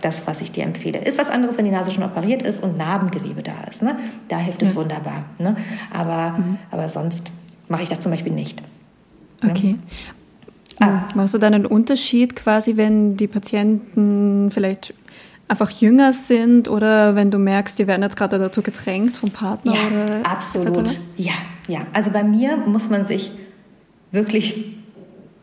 [0.00, 0.98] das, was ich dir empfehle.
[0.98, 3.82] Ist was anderes, wenn die Nase schon operiert ist und Narbengewebe da ist.
[3.82, 3.98] Ne?
[4.28, 5.24] Da hilft es wunderbar.
[5.38, 5.56] Ne?
[5.92, 6.58] Aber, mhm.
[6.70, 7.32] aber sonst
[7.68, 8.62] mache ich das zum Beispiel nicht.
[9.42, 9.50] Ne?
[9.50, 9.76] Okay.
[10.80, 11.08] Ah.
[11.14, 14.94] Machst du dann einen Unterschied quasi, wenn die Patienten vielleicht
[15.48, 19.74] einfach jünger sind oder wenn du merkst, die werden jetzt gerade dazu gedrängt vom Partner?
[19.74, 20.78] Ja, oder absolut.
[20.78, 21.00] Etc.?
[21.16, 21.32] Ja,
[21.66, 21.80] ja.
[21.92, 23.30] Also bei mir muss man sich
[24.12, 24.76] wirklich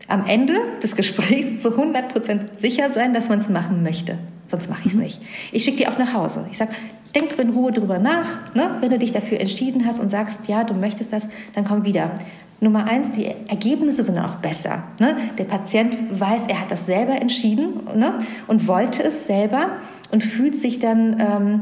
[0.08, 4.18] am Ende des Gesprächs zu 100% sicher sein, dass man es machen möchte.
[4.48, 5.02] Sonst mache ich es mhm.
[5.02, 5.20] nicht.
[5.50, 6.46] Ich schicke die auch nach Hause.
[6.50, 6.70] Ich sage,
[7.14, 8.54] denk in Ruhe drüber nach.
[8.54, 8.76] Ne?
[8.80, 12.12] Wenn du dich dafür entschieden hast und sagst, ja, du möchtest das, dann komm wieder.
[12.60, 14.84] Nummer eins, die Ergebnisse sind auch besser.
[14.98, 15.16] Ne?
[15.36, 18.18] Der Patient weiß, er hat das selber entschieden ne?
[18.46, 19.72] und wollte es selber
[20.10, 21.60] und fühlt sich dann ähm,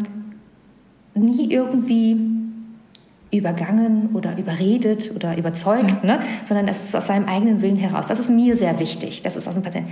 [1.14, 2.16] nie irgendwie
[3.32, 6.16] übergangen oder überredet oder überzeugt, ja.
[6.16, 6.20] ne?
[6.44, 8.06] sondern das ist aus seinem eigenen Willen heraus.
[8.06, 9.22] Das ist mir sehr wichtig.
[9.22, 9.90] Das ist aus dem Patienten.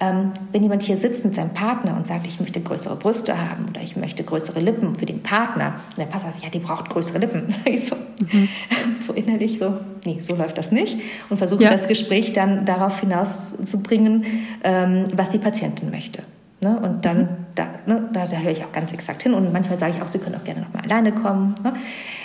[0.00, 3.66] Ähm, wenn jemand hier sitzt mit seinem Partner und sagt, ich möchte größere Brüste haben
[3.68, 6.88] oder ich möchte größere Lippen für den Partner, und der Partner sagt, ja, die braucht
[6.88, 7.48] größere Lippen.
[7.78, 8.48] so, mhm.
[9.00, 10.98] so, innerlich so, nee, so läuft das nicht.
[11.28, 11.70] Und versuche ja.
[11.70, 14.24] das Gespräch dann darauf hinauszubringen,
[14.64, 16.22] ähm, was die Patientin möchte.
[16.62, 16.78] Ne?
[16.78, 17.28] Und dann, mhm.
[17.54, 19.32] da, ne, da, da, höre ich auch ganz exakt hin.
[19.32, 21.54] Und manchmal sage ich auch, Sie können auch gerne nochmal alleine kommen.
[21.64, 21.72] Ne?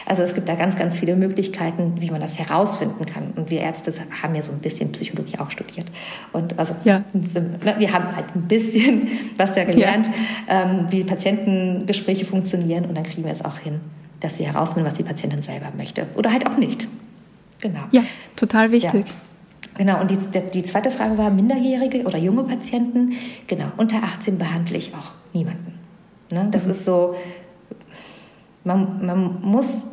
[0.05, 3.31] Also es gibt da ganz, ganz viele Möglichkeiten, wie man das herausfinden kann.
[3.37, 5.87] Und wir Ärzte haben ja so ein bisschen Psychologie auch studiert.
[6.33, 7.03] Und also ja.
[7.13, 10.09] Ne, wir haben halt ein bisschen was da gelernt,
[10.47, 10.63] ja.
[10.63, 12.85] ähm, wie Patientengespräche funktionieren.
[12.85, 13.79] Und dann kriegen wir es auch hin,
[14.19, 16.07] dass wir herausfinden, was die Patientin selber möchte.
[16.15, 16.87] Oder halt auch nicht.
[17.61, 17.83] Genau.
[17.91, 18.03] Ja,
[18.35, 19.07] total wichtig.
[19.07, 19.13] Ja.
[19.77, 20.17] Genau, und die,
[20.53, 23.13] die zweite Frage war minderjährige oder junge Patienten.
[23.47, 25.77] Genau, unter 18 behandle ich auch niemanden.
[26.31, 26.47] Ne?
[26.51, 26.71] Das mhm.
[26.71, 27.15] ist so,
[28.63, 29.83] man, man muss,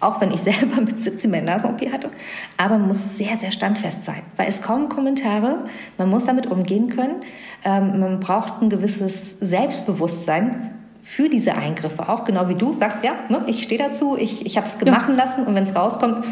[0.00, 2.10] auch wenn ich selber mit 17 meine Nasen-OP hatte,
[2.56, 5.64] aber man muss sehr, sehr standfest sein, weil es kommen Kommentare,
[5.96, 7.16] man muss damit umgehen können,
[7.64, 13.12] ähm, man braucht ein gewisses Selbstbewusstsein für diese Eingriffe, auch genau wie du sagst, ja,
[13.30, 15.14] ne, ich stehe dazu, ich, ich habe es gemacht ja.
[15.14, 16.22] lassen und wenn es rauskommt,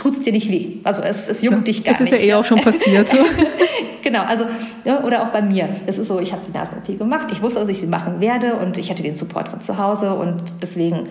[0.00, 0.78] tut es dir nicht weh.
[0.82, 2.00] Also es, es juckt ja, dich gar nicht.
[2.00, 3.08] Das ist ja eh auch schon passiert.
[3.10, 3.18] So.
[4.02, 4.46] genau, also
[4.84, 5.68] ja, oder auch bei mir.
[5.86, 8.54] Es ist so, ich habe die Nasen-OP gemacht, ich wusste, dass ich sie machen werde
[8.54, 11.08] und ich hatte den Support von zu Hause und deswegen,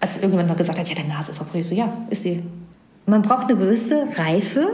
[0.00, 2.42] als irgendjemand noch gesagt hat, ja, deine Nase ist operiert, so ja, ist sie.
[3.06, 4.70] Man braucht eine gewisse Reife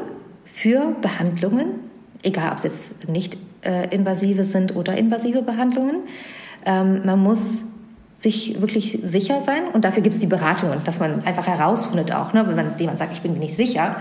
[0.47, 1.67] für Behandlungen,
[2.23, 5.97] egal ob es jetzt nicht äh, invasive sind oder invasive Behandlungen.
[6.65, 7.59] Ähm, man muss
[8.21, 9.63] sich wirklich sicher sein.
[9.73, 12.47] Und dafür gibt es die Beratungen, dass man einfach herausfindet auch, ne?
[12.47, 13.97] wenn man jemand sagt, ich bin mir nicht sicher,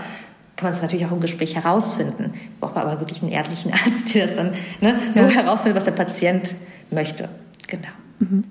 [0.56, 2.34] kann man es natürlich auch im Gespräch herausfinden.
[2.60, 5.28] Braucht man aber wirklich einen ehrlichen Arzt, der das dann ne, so ja.
[5.28, 6.54] herausfindet, was der Patient
[6.90, 7.30] möchte.
[7.66, 7.88] Genau.
[8.18, 8.44] Mhm.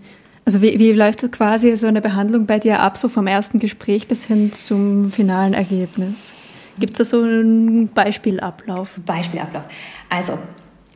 [0.44, 4.08] Also wie, wie läuft quasi so eine Behandlung bei dir ab, so vom ersten Gespräch
[4.08, 6.32] bis hin zum finalen Ergebnis?
[6.80, 9.00] Gibt es da so einen Beispielablauf?
[9.06, 9.66] Beispielablauf.
[10.10, 10.40] Also,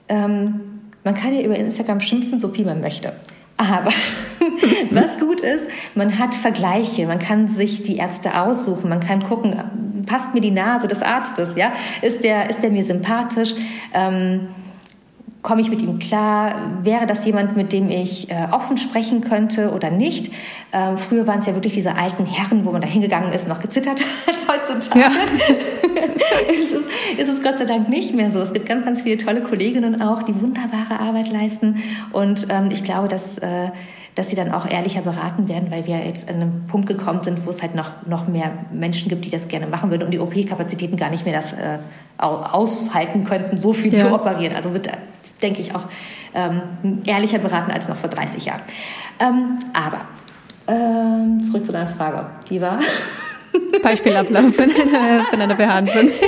[0.10, 0.62] ähm,
[1.04, 3.14] man kann ja über Instagram schimpfen, so viel man möchte.
[3.58, 3.92] Aber
[4.92, 9.56] was gut ist, man hat Vergleiche, man kann sich die Ärzte aussuchen, man kann gucken,
[10.06, 11.74] passt mir die Nase des Arztes, ja?
[12.02, 13.54] Ist der, ist der mir sympathisch?
[13.94, 14.48] Ähm,
[15.44, 16.56] Komme ich mit ihm klar?
[16.84, 20.32] Wäre das jemand, mit dem ich äh, offen sprechen könnte oder nicht?
[20.72, 23.50] Ähm, früher waren es ja wirklich diese alten Herren, wo man da hingegangen ist und
[23.50, 24.48] noch gezittert hat.
[24.48, 25.08] Heutzutage ja.
[26.50, 28.40] ist, es, ist es Gott sei Dank nicht mehr so.
[28.40, 31.84] Es gibt ganz, ganz viele tolle Kolleginnen auch, die wunderbare Arbeit leisten.
[32.14, 33.38] Und ähm, ich glaube, dass...
[33.38, 33.70] Äh,
[34.16, 37.48] dass sie dann auch ehrlicher beraten werden, weil wir jetzt an einem Punkt gekommen sind,
[37.48, 40.20] wo es halt noch, noch mehr Menschen gibt, die das gerne machen würden und die
[40.20, 41.80] OP-Kapazitäten gar nicht mehr das äh,
[42.20, 44.02] aushalten könnten, so viel ja.
[44.02, 44.56] zu operieren.
[44.56, 44.88] Also wird
[45.44, 45.86] denke ich, auch
[46.34, 48.62] ähm, ehrlicher beraten als noch vor 30 Jahren.
[49.20, 50.02] Ähm, aber
[50.68, 52.26] ähm, zurück zu deiner Frage.
[52.50, 52.80] Die war?
[53.84, 56.10] Beispielablauf von einer, von einer Behandlung.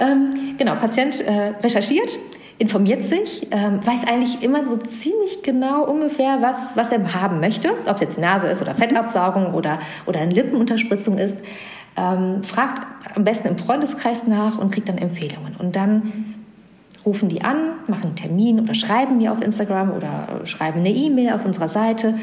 [0.00, 2.18] Ähm, genau, Patient äh, recherchiert,
[2.58, 7.70] informiert sich, ähm, weiß eigentlich immer so ziemlich genau ungefähr, was, was er haben möchte,
[7.86, 11.38] ob es jetzt Nase ist oder Fettabsaugung oder, oder eine Lippenunterspritzung ist.
[11.96, 12.82] Ähm, fragt
[13.14, 15.56] am besten im Freundeskreis nach und kriegt dann Empfehlungen.
[15.56, 16.35] Und dann
[17.06, 21.32] rufen die an, machen einen Termin oder schreiben mir auf Instagram oder schreiben eine E-Mail
[21.32, 22.14] auf unserer Seite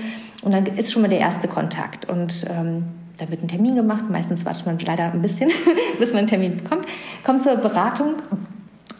[0.43, 2.83] und dann ist schon mal der erste Kontakt und ähm,
[3.17, 4.03] da wird ein Termin gemacht.
[4.09, 5.49] Meistens wartet man leider ein bisschen,
[5.99, 6.85] bis man einen Termin bekommt.
[7.23, 8.15] Kommt zur Beratung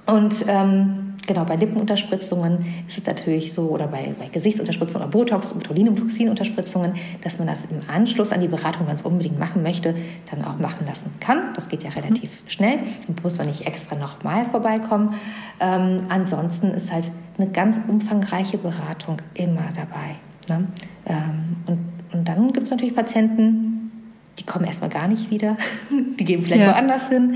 [0.06, 5.54] und ähm, genau, bei Lippenunterspritzungen ist es natürlich so, oder bei, bei Gesichtsunterspritzungen oder Botox,
[5.54, 9.96] Botulinumtoxinunterspritzungen, dass man das im Anschluss an die Beratung, wenn es unbedingt machen möchte,
[10.30, 11.54] dann auch machen lassen kann.
[11.56, 12.50] Das geht ja relativ mhm.
[12.50, 15.16] schnell und muss man nicht extra nochmal vorbeikommen.
[15.60, 20.18] Ähm, ansonsten ist halt eine ganz umfangreiche Beratung immer dabei.
[20.50, 20.68] Ne?
[21.06, 21.80] Ähm, und,
[22.14, 23.92] und dann gibt es natürlich Patienten,
[24.40, 25.58] die kommen erstmal gar nicht wieder,
[26.20, 26.72] die gehen vielleicht ja.
[26.72, 27.36] woanders hin.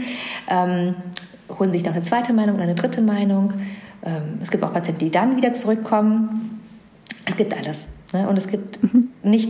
[0.50, 0.96] Ähm,
[1.58, 3.54] holen sich noch eine zweite Meinung oder eine dritte Meinung.
[4.04, 6.62] Ähm, es gibt auch Patienten, die dann wieder zurückkommen.
[7.26, 7.88] Es gibt alles.
[8.14, 8.28] Ne?
[8.28, 9.10] Und es gibt mhm.
[9.24, 9.50] nicht,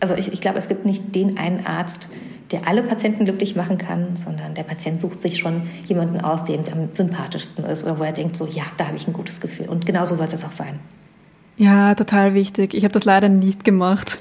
[0.00, 2.08] also ich, ich glaube, es gibt nicht den einen Arzt,
[2.50, 6.56] der alle Patienten glücklich machen kann, sondern der Patient sucht sich schon jemanden aus, der
[6.56, 9.40] ihm am sympathischsten ist oder wo er denkt, so ja, da habe ich ein gutes
[9.40, 9.68] Gefühl.
[9.68, 10.80] Und genauso soll es auch sein.
[11.56, 12.74] Ja, total wichtig.
[12.74, 14.20] Ich habe das leider nicht gemacht.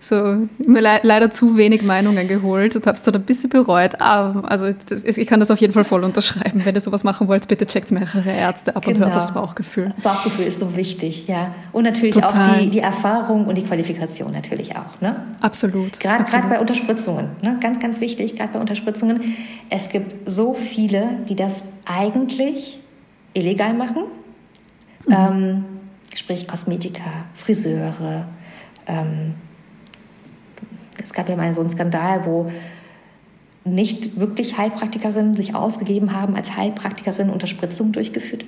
[0.00, 4.00] So mir le leider zu wenig Meinungen geholt und habe es dann ein bisschen bereut.
[4.00, 6.64] Aber also das, ich kann das auf jeden Fall voll unterschreiben.
[6.64, 8.96] Wenn ihr sowas machen wollt, bitte checkt mehrere Ärzte ab genau.
[8.96, 9.92] und hört aufs Bauchgefühl.
[10.02, 11.54] Bauchgefühl ist so wichtig, ja.
[11.72, 12.42] Und natürlich Total.
[12.42, 15.00] auch die, die Erfahrung und die Qualifikation natürlich auch.
[15.00, 15.16] Ne?
[15.40, 16.00] Absolut.
[16.00, 17.58] Gerade bei Unterspritzungen, ne?
[17.60, 19.36] ganz, ganz wichtig, gerade bei Unterspritzungen.
[19.68, 22.80] Es gibt so viele, die das eigentlich
[23.34, 24.04] illegal machen.
[25.06, 25.14] Mhm.
[25.14, 25.64] Ähm,
[26.14, 28.26] sprich Kosmetiker, Friseure,
[28.86, 29.34] ähm,
[31.10, 32.52] es gab ja mal so einen Skandal, wo
[33.64, 38.44] nicht wirklich Heilpraktikerinnen sich ausgegeben haben, als Heilpraktikerinnen Unterspritzungen durchgeführt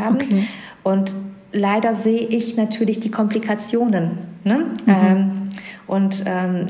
[0.00, 0.16] haben.
[0.16, 0.44] Okay.
[0.82, 1.14] Und
[1.52, 4.18] leider sehe ich natürlich die Komplikationen.
[4.42, 4.66] Ne?
[4.86, 4.94] Mhm.
[5.06, 5.30] Ähm,
[5.86, 6.66] und ähm,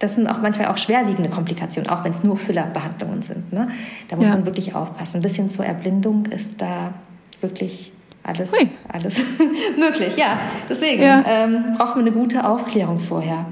[0.00, 3.52] das sind auch manchmal auch schwerwiegende Komplikationen, auch wenn es nur Füllerbehandlungen sind.
[3.52, 3.68] Ne?
[4.08, 4.32] Da muss ja.
[4.32, 5.18] man wirklich aufpassen.
[5.18, 6.92] Ein bisschen zur Erblindung ist da
[7.40, 7.92] wirklich
[8.24, 8.52] alles,
[8.88, 9.22] alles
[9.78, 10.16] möglich.
[10.16, 11.22] Ja, deswegen ja.
[11.24, 13.46] Ähm, braucht man eine gute Aufklärung vorher.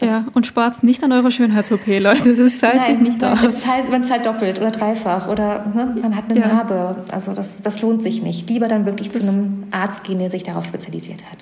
[0.00, 2.34] Ja, und spart nicht an eurer Schönheits-OP, Leute.
[2.34, 3.44] Das zahlt nein, sich nicht nein, aus.
[3.44, 6.48] Es ist halt, es halt doppelt oder dreifach oder ne, man hat eine ja.
[6.48, 7.04] Narbe.
[7.10, 8.48] Also das, das lohnt sich nicht.
[8.48, 11.38] Lieber dann wirklich das zu einem Arzt gehen, der sich darauf spezialisiert hat.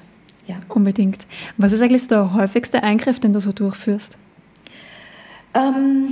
[0.47, 0.57] Ja.
[0.69, 1.27] Unbedingt.
[1.59, 4.17] Was ist eigentlich so der häufigste Eingriff, den du so durchführst?
[5.55, 6.09] Ähm,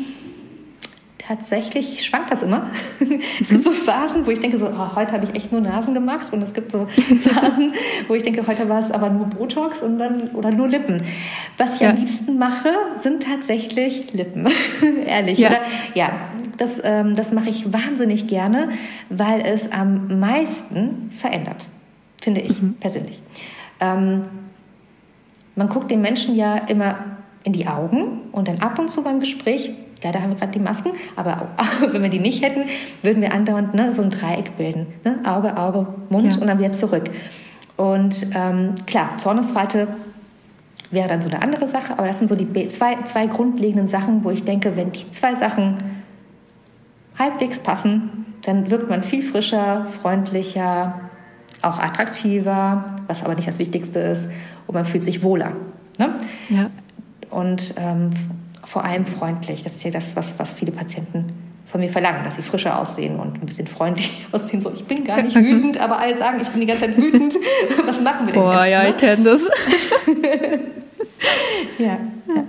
[1.27, 2.71] Tatsächlich schwankt das immer.
[3.41, 5.95] es gibt so Phasen, wo ich denke, so, oh, heute habe ich echt nur Nasen
[5.95, 6.33] gemacht.
[6.33, 6.87] Und es gibt so
[7.25, 7.73] Phasen,
[8.09, 11.03] wo ich denke, heute war es aber nur Botox und dann, oder nur Lippen.
[11.57, 11.91] Was ich ja.
[11.91, 12.69] am liebsten mache,
[13.01, 14.49] sind tatsächlich Lippen.
[15.07, 15.39] Ehrlich.
[15.39, 15.61] Ja, oder,
[15.95, 16.11] ja
[16.59, 18.69] das, ähm, das mache ich wahnsinnig gerne,
[19.09, 21.67] weil es am meisten verändert,
[22.21, 22.75] finde ich mhm.
[22.75, 23.23] persönlich.
[23.81, 24.25] Ähm,
[25.57, 29.21] man guckt den Menschen ja immer in die Augen und dann ab und zu beim
[29.21, 29.73] Gespräch
[30.05, 31.49] Leider haben wir gerade die Masken, aber
[31.91, 32.65] wenn wir die nicht hätten,
[33.03, 34.87] würden wir andauernd ne, so ein Dreieck bilden.
[35.03, 35.19] Ne?
[35.25, 36.35] Auge, Auge, Mund ja.
[36.35, 37.11] und dann wieder zurück.
[37.77, 39.89] Und ähm, klar, Zornesfalte
[40.91, 44.23] wäre dann so eine andere Sache, aber das sind so die zwei, zwei grundlegenden Sachen,
[44.23, 45.79] wo ich denke, wenn die zwei Sachen
[47.19, 51.01] halbwegs passen, dann wirkt man viel frischer, freundlicher,
[51.63, 54.29] auch attraktiver, was aber nicht das Wichtigste ist,
[54.67, 55.53] und man fühlt sich wohler.
[55.99, 56.15] Ne?
[56.51, 56.71] Ja.
[57.31, 58.11] Und ähm,
[58.65, 59.63] vor allem freundlich.
[59.63, 61.33] Das ist ja das, was, was viele Patienten
[61.67, 64.61] von mir verlangen, dass sie frischer aussehen und ein bisschen freundlich aussehen.
[64.61, 67.37] So, ich bin gar nicht wütend, aber alle sagen, ich bin die ganze Zeit wütend.
[67.85, 68.71] Was machen wir denn Boah, jetzt?
[68.71, 68.89] ja, ne?
[68.91, 69.49] ich kenne das.
[71.79, 71.99] ja.
[72.35, 72.45] ja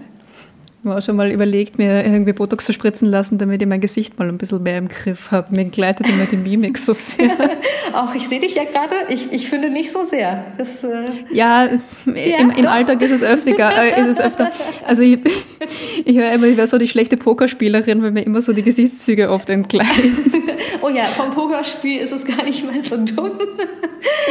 [0.85, 4.19] habe auch schon mal überlegt, mir irgendwie Botox zu spritzen lassen, damit ich mein Gesicht
[4.19, 5.55] mal ein bisschen mehr im Griff habe.
[5.55, 7.31] Mir gleitet immer die Mimik so sehr.
[7.93, 10.45] auch ich sehe dich ja gerade, ich, ich finde nicht so sehr.
[10.57, 11.65] Das, äh ja,
[12.05, 13.51] ja, im, im Alltag ist es öfter.
[13.51, 14.51] Äh, ist es öfter.
[14.85, 15.19] Also ich,
[16.05, 19.29] ich höre immer, ich wäre so die schlechte Pokerspielerin, weil mir immer so die Gesichtszüge
[19.29, 20.33] oft entgleiten.
[20.81, 23.31] oh ja, vom Pokerspiel ist es gar nicht mal so dumm.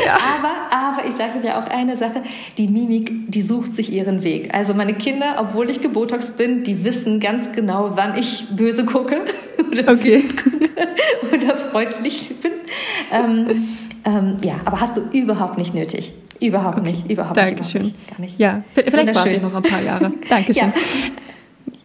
[0.04, 0.18] Ja.
[0.38, 2.22] Aber, aber ich sage dir auch eine Sache,
[2.58, 4.54] die Mimik, die sucht sich ihren Weg.
[4.54, 8.84] Also meine Kinder, obwohl ich gebotox bin, bin, die wissen ganz genau, wann ich böse
[8.84, 9.22] gucke
[9.70, 10.24] oder, okay.
[11.32, 12.52] oder freundlich bin.
[13.10, 13.68] Ähm,
[14.04, 16.12] ähm, ja, aber hast du überhaupt nicht nötig.
[16.40, 16.90] Überhaupt okay.
[16.90, 17.82] nicht, überhaupt Dankeschön.
[17.82, 18.18] nicht.
[18.18, 18.38] Nicht.
[18.38, 20.12] Ja, vielleicht warte ich noch ein paar Jahre.
[20.28, 20.68] Dankeschön.
[20.68, 21.33] Ja.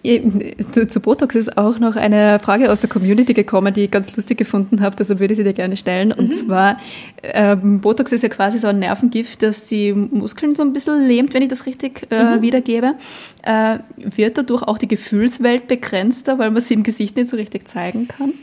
[0.01, 4.37] Zu, Botox ist auch noch eine Frage aus der Community gekommen, die ich ganz lustig
[4.37, 6.13] gefunden habe, deshalb würde ich sie dir gerne stellen.
[6.13, 6.31] Und mhm.
[6.31, 6.77] zwar,
[7.21, 11.33] ähm, Botox ist ja quasi so ein Nervengift, das die Muskeln so ein bisschen lähmt,
[11.33, 12.41] wenn ich das richtig äh, mhm.
[12.41, 12.95] wiedergebe.
[13.43, 17.67] Äh, wird dadurch auch die Gefühlswelt begrenzter, weil man sie im Gesicht nicht so richtig
[17.67, 18.33] zeigen kann?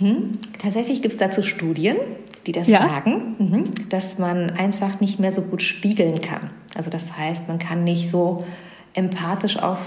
[0.00, 0.32] Mhm.
[0.58, 1.96] Tatsächlich gibt es dazu Studien,
[2.46, 2.80] die das ja?
[2.80, 3.64] sagen, mhm.
[3.88, 6.50] dass man einfach nicht mehr so gut spiegeln kann.
[6.74, 8.44] Also das heißt, man kann nicht so
[8.92, 9.78] empathisch auf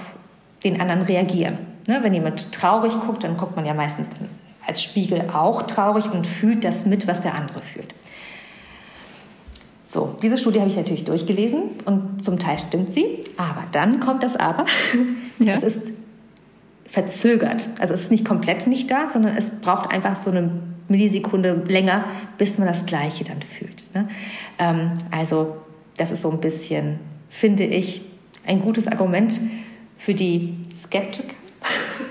[0.63, 1.58] den anderen reagieren.
[1.88, 2.00] Ne?
[2.02, 4.30] Wenn jemand traurig guckt, dann guckt man ja meistens dann
[4.65, 7.93] als Spiegel auch traurig und fühlt das mit, was der andere fühlt.
[9.86, 14.24] So, diese Studie habe ich natürlich durchgelesen und zum Teil stimmt sie, aber dann kommt
[14.24, 14.65] das Aber.
[15.39, 15.54] Ja.
[15.54, 15.91] Es ist
[16.88, 17.70] verzögert.
[17.78, 20.50] Also es ist nicht komplett nicht da, sondern es braucht einfach so eine
[20.88, 22.06] Millisekunde länger,
[22.39, 23.93] bis man das Gleiche dann fühlt.
[23.93, 24.10] Ne?
[24.58, 25.58] Ähm, also
[25.98, 28.02] das ist so ein bisschen, finde ich,
[28.48, 29.39] ein gutes Argument
[29.98, 31.36] für die Skeptiker.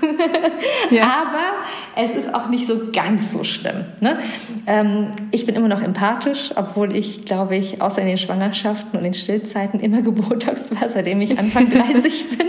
[0.90, 1.02] ja.
[1.04, 3.84] Aber es ist auch nicht so ganz so schlimm.
[4.00, 4.18] Ne?
[4.66, 9.04] Ähm, ich bin immer noch empathisch, obwohl ich, glaube ich, außer in den Schwangerschaften und
[9.04, 12.48] in Stillzeiten immer gebotoxt war, seitdem ich Anfang 30 bin.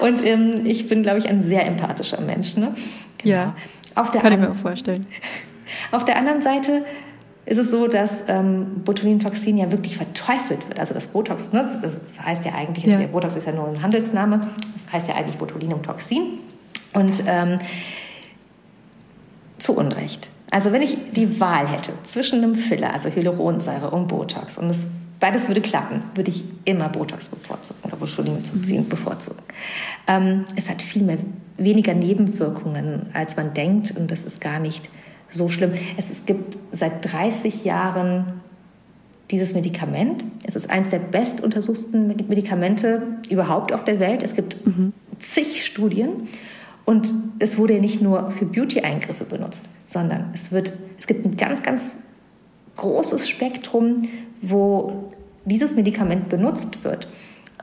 [0.00, 2.56] und ähm, ich bin, glaube ich, ein sehr empathischer Mensch.
[2.56, 2.74] Ne?
[3.18, 3.34] Genau.
[3.34, 3.54] Ja,
[3.94, 5.06] kann ich mir auch vorstellen.
[5.90, 6.84] Auf der anderen Seite
[7.44, 10.78] ist es so, dass ähm, Botulinumtoxin ja wirklich verteufelt wird.
[10.78, 12.94] Also das Botox, ne, das heißt ja eigentlich, ja.
[12.94, 14.40] Ist ja, Botox ist ja nur ein Handelsname,
[14.74, 16.38] das heißt ja eigentlich Botulinumtoxin.
[16.92, 17.58] Und ähm,
[19.58, 20.28] zu Unrecht.
[20.50, 24.86] Also wenn ich die Wahl hätte zwischen einem Filler, also Hyaluronsäure und Botox, und es
[25.18, 28.88] beides würde klappen, würde ich immer Botox bevorzugen oder Botulinumtoxin mhm.
[28.88, 29.42] bevorzugen.
[30.06, 31.18] Ähm, es hat viel mehr,
[31.56, 34.90] weniger Nebenwirkungen, als man denkt und das ist gar nicht
[35.32, 35.72] so schlimm.
[35.96, 38.40] Es, es gibt seit 30 Jahren
[39.30, 40.24] dieses Medikament.
[40.44, 44.22] Es ist eines der bestuntersuchten Medikamente überhaupt auf der Welt.
[44.22, 44.92] Es gibt mhm.
[45.18, 46.28] zig Studien
[46.84, 51.36] und es wurde ja nicht nur für Beauty-Eingriffe benutzt, sondern es, wird, es gibt ein
[51.36, 51.94] ganz, ganz
[52.76, 54.02] großes Spektrum,
[54.42, 55.12] wo
[55.44, 57.08] dieses Medikament benutzt wird.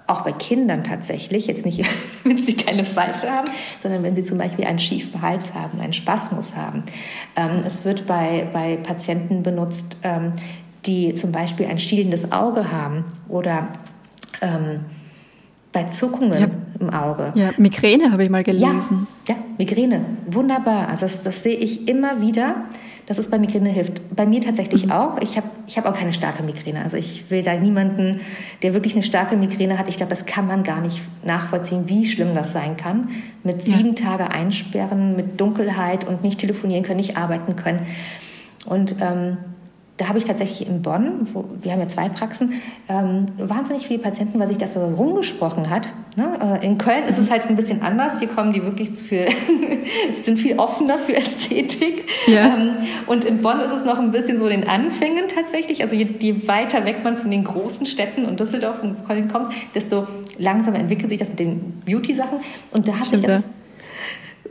[0.10, 1.86] Auch bei Kindern tatsächlich, jetzt nicht,
[2.24, 3.50] wenn sie keine Falte haben,
[3.84, 6.84] sondern wenn sie zum Beispiel einen schiefen Hals haben, einen Spasmus haben.
[7.36, 10.34] Ähm, es wird bei, bei Patienten benutzt, ähm,
[10.86, 13.67] die zum Beispiel ein stielendes Auge haben oder
[14.41, 14.82] ähm,
[15.72, 16.48] bei Zuckungen ja.
[16.80, 17.32] im Auge.
[17.36, 19.08] Ja, Migräne habe ich mal gelesen.
[19.28, 20.88] Ja, ja Migräne, wunderbar.
[20.89, 22.63] Also das, das, sehe ich immer wieder,
[23.10, 24.15] dass es bei Migräne hilft.
[24.15, 24.91] Bei mir tatsächlich mhm.
[24.91, 25.19] auch.
[25.19, 26.84] Ich habe ich hab auch keine starke Migräne.
[26.84, 28.22] Also ich will da niemanden,
[28.62, 29.89] der wirklich eine starke Migräne hat.
[29.89, 33.10] Ich glaube, das kann man gar nicht nachvollziehen, wie schlimm das sein kann.
[33.43, 34.06] Mit sieben ja.
[34.06, 37.88] Tage einsperren, mit Dunkelheit und nicht telefonieren können, nicht arbeiten können.
[38.67, 39.38] Und ähm,
[39.99, 42.53] da habe ich tatsächlich in Bonn, wo, wir haben ja zwei Praxen,
[42.88, 45.89] ähm, wahnsinnig viele Patienten, weil sich das so rumgesprochen hat.
[46.15, 46.59] Ne?
[46.62, 48.19] Äh, in Köln ist es halt ein bisschen anders.
[48.19, 49.25] Hier kommen die wirklich für,
[50.15, 52.05] sind viel offener für Ästhetik.
[52.27, 52.45] Ja.
[52.45, 55.81] Ähm, und in Bonn ist es noch ein bisschen so den Anfängen tatsächlich.
[55.81, 59.51] Also je, je weiter weg man von den großen Städten und Düsseldorf und Köln kommt,
[59.75, 60.07] desto
[60.38, 62.39] langsamer entwickelt sich das mit den Beauty-Sachen.
[62.71, 63.43] Und da hat sich das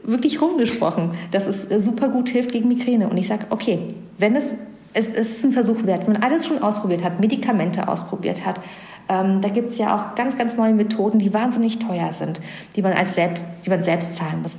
[0.05, 3.09] wirklich rumgesprochen, dass es super gut hilft gegen Migräne.
[3.09, 3.79] Und ich sage, okay,
[4.19, 4.55] wenn es
[4.99, 6.07] es, es ist ein Versuch wert.
[6.07, 8.61] Wenn man alles schon ausprobiert hat, Medikamente ausprobiert hat,
[9.09, 12.41] ähm, da gibt es ja auch ganz, ganz neue Methoden, die wahnsinnig teuer sind,
[12.77, 14.59] die man, als selbst, die man selbst zahlen muss.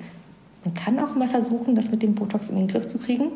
[0.63, 3.31] Man kann auch mal versuchen, das mit dem Botox in den Griff zu kriegen.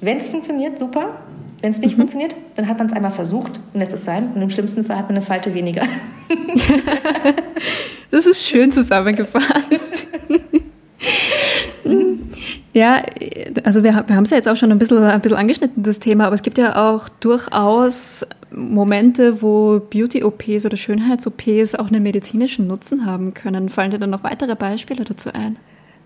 [0.00, 1.16] Wenn es funktioniert, super.
[1.62, 2.00] Wenn es nicht mhm.
[2.00, 4.32] funktioniert, dann hat man es einmal versucht und lässt es sein.
[4.34, 5.82] Und im schlimmsten Fall hat man eine Falte weniger.
[8.10, 9.95] das ist schön zusammengefasst.
[12.76, 13.00] Ja,
[13.64, 15.98] also wir, wir haben es ja jetzt auch schon ein bisschen, ein bisschen angeschnitten, das
[15.98, 22.66] Thema, aber es gibt ja auch durchaus Momente, wo Beauty-OPs oder Schönheits-OPs auch einen medizinischen
[22.66, 23.70] Nutzen haben können.
[23.70, 25.56] Fallen dir dann noch weitere Beispiele dazu ein?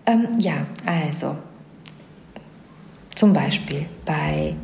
[0.05, 1.35] Ähm, ja, also
[3.15, 4.55] zum Beispiel bei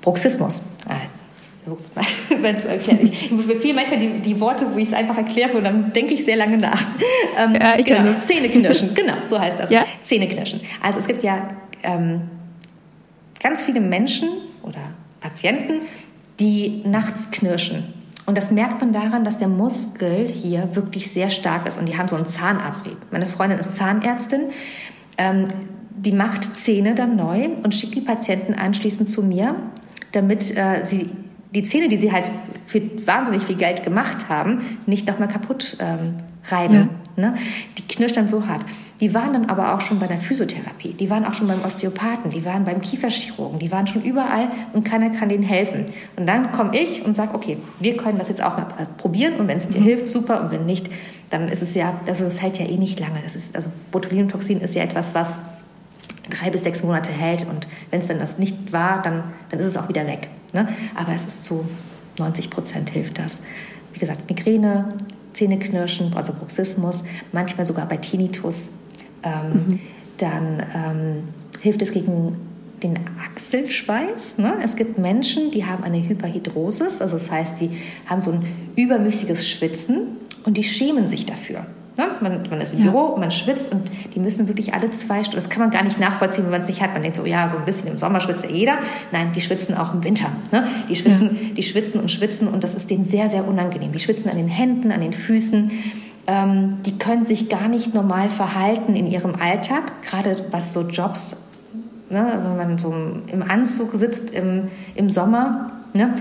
[0.00, 0.62] Bruxismus.
[0.88, 1.21] Also,
[1.62, 3.00] versuch's mal zu erklären.
[3.02, 6.24] Ich befehle manchmal die, die Worte, wo ich es einfach erkläre und dann denke ich
[6.24, 6.84] sehr lange nach.
[7.38, 8.26] Ähm, ja, ich genau, kann das.
[8.26, 9.70] Zähneknirschen, genau, so heißt das.
[9.70, 9.84] Ja?
[10.02, 10.60] Zähneknirschen.
[10.82, 11.48] Also es gibt ja
[11.82, 12.22] ähm,
[13.40, 14.28] ganz viele Menschen
[14.62, 14.80] oder
[15.20, 15.86] Patienten,
[16.40, 17.84] die nachts knirschen.
[18.26, 21.98] Und das merkt man daran, dass der Muskel hier wirklich sehr stark ist und die
[21.98, 22.96] haben so einen Zahnabrieb.
[23.10, 24.50] Meine Freundin ist Zahnärztin.
[25.18, 25.46] Ähm,
[25.90, 29.56] die macht Zähne dann neu und schickt die Patienten anschließend zu mir,
[30.12, 31.10] damit äh, sie
[31.54, 32.30] die Zähne, die sie halt
[32.66, 36.14] für wahnsinnig viel Geld gemacht haben, nicht nochmal kaputt ähm,
[36.50, 36.88] reiben.
[37.16, 37.30] Ja.
[37.30, 37.34] Ne?
[37.76, 38.64] Die knirscht dann so hart.
[39.00, 42.30] Die waren dann aber auch schon bei der Physiotherapie, die waren auch schon beim Osteopathen,
[42.30, 45.86] die waren beim Kieferchirurgen, die waren schon überall und keiner kann denen helfen.
[46.16, 49.48] Und dann komme ich und sage, okay, wir können das jetzt auch mal probieren und
[49.48, 49.84] wenn es dir mhm.
[49.86, 50.88] hilft, super und wenn nicht,
[51.30, 53.18] dann ist es ja, also es hält ja eh nicht lange.
[53.24, 55.40] Das ist, also Botulinumtoxin ist ja etwas, was
[56.32, 59.66] drei bis sechs Monate hält und wenn es dann das nicht war, dann, dann ist
[59.66, 60.28] es auch wieder weg.
[60.52, 60.68] Ne?
[60.94, 61.66] Aber es ist zu
[62.18, 63.38] 90 Prozent hilft das.
[63.92, 64.94] Wie gesagt, Migräne,
[65.32, 68.70] Zähneknirschen, also Bruxismus, manchmal sogar bei Tinnitus.
[69.22, 69.80] Ähm, mhm.
[70.18, 71.28] Dann ähm,
[71.60, 72.36] hilft es gegen
[72.82, 74.38] den Achselschweiß.
[74.38, 74.54] Ne?
[74.62, 77.70] Es gibt Menschen, die haben eine Hyperhidrosis, also das heißt, die
[78.06, 78.44] haben so ein
[78.76, 81.64] übermäßiges Schwitzen und die schämen sich dafür.
[81.96, 82.06] Ne?
[82.20, 82.90] Man, man, ist im ja.
[82.90, 83.82] Büro, man schwitzt und
[84.14, 86.68] die müssen wirklich alle zwei Stunden, das kann man gar nicht nachvollziehen, wenn man es
[86.68, 86.94] nicht hat.
[86.94, 88.78] Man denkt so, ja, so ein bisschen im Sommer schwitzt ja jeder.
[89.10, 90.28] Nein, die schwitzen auch im Winter.
[90.52, 90.66] Ne?
[90.88, 91.54] Die, schwitzen, ja.
[91.54, 93.92] die schwitzen und schwitzen und das ist denen sehr, sehr unangenehm.
[93.92, 95.70] Die schwitzen an den Händen, an den Füßen.
[96.26, 101.36] Ähm, die können sich gar nicht normal verhalten in ihrem Alltag, gerade was so Jobs,
[102.08, 102.40] ne?
[102.42, 102.94] wenn man so
[103.26, 105.72] im Anzug sitzt im, im Sommer.
[105.92, 106.14] Ne?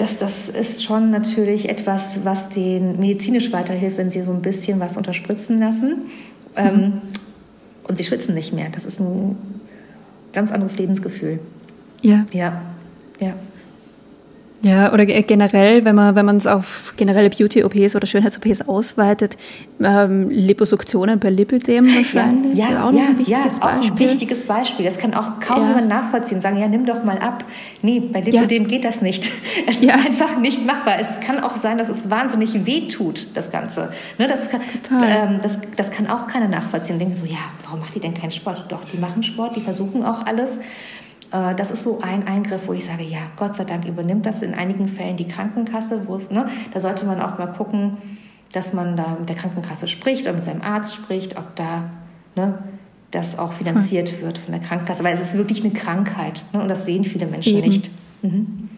[0.00, 4.80] Das, das ist schon natürlich etwas, was denen medizinisch weiterhilft, wenn sie so ein bisschen
[4.80, 6.06] was unterspritzen lassen.
[6.56, 6.82] Ähm, mhm.
[6.82, 6.92] Ähm,
[7.84, 8.68] und sie schwitzen nicht mehr.
[8.70, 9.36] Das ist ein
[10.32, 11.40] ganz anderes Lebensgefühl.
[12.02, 12.24] Ja.
[12.32, 12.62] Ja,
[13.18, 13.34] ja.
[14.62, 19.38] Ja, oder generell, wenn man wenn man es auf generelle Beauty-OPs oder Schönheits-OPs ausweitet,
[19.82, 22.58] ähm, Liposuktionen bei Lipödem wahrscheinlich.
[22.58, 23.90] Ja, ja, auch ja, ein wichtiges ja, Beispiel.
[23.90, 24.84] Auch ein wichtiges Beispiel.
[24.84, 25.68] Das kann auch kaum ja.
[25.68, 26.42] jemand nachvollziehen.
[26.42, 27.44] Sagen, ja, nimm doch mal ab.
[27.80, 28.68] Nee, bei Lipödem ja.
[28.68, 29.30] geht das nicht.
[29.66, 30.98] Es ist einfach nicht machbar.
[31.00, 33.90] Es kann auch sein, dass es wahnsinnig weh tut, das Ganze.
[34.18, 36.98] Ne, das, kann, ähm, das, das kann auch keiner nachvollziehen.
[36.98, 38.64] Denken so, ja, warum macht die denn keinen Sport?
[38.68, 40.58] Doch, die machen Sport, die versuchen auch alles.
[41.32, 44.42] Äh, das ist so ein Eingriff, wo ich sage, ja, Gott sei Dank übernimmt das
[44.42, 46.06] in einigen Fällen die Krankenkasse.
[46.06, 47.98] Wo es, ne, da sollte man auch mal gucken,
[48.52, 51.90] dass man da mit der Krankenkasse spricht oder mit seinem Arzt spricht, ob da
[52.36, 52.58] ne,
[53.10, 55.04] das auch finanziert wird von der Krankenkasse.
[55.04, 57.68] Weil es ist wirklich eine Krankheit ne, und das sehen viele Menschen Eben.
[57.68, 57.90] nicht.
[58.22, 58.69] Mhm.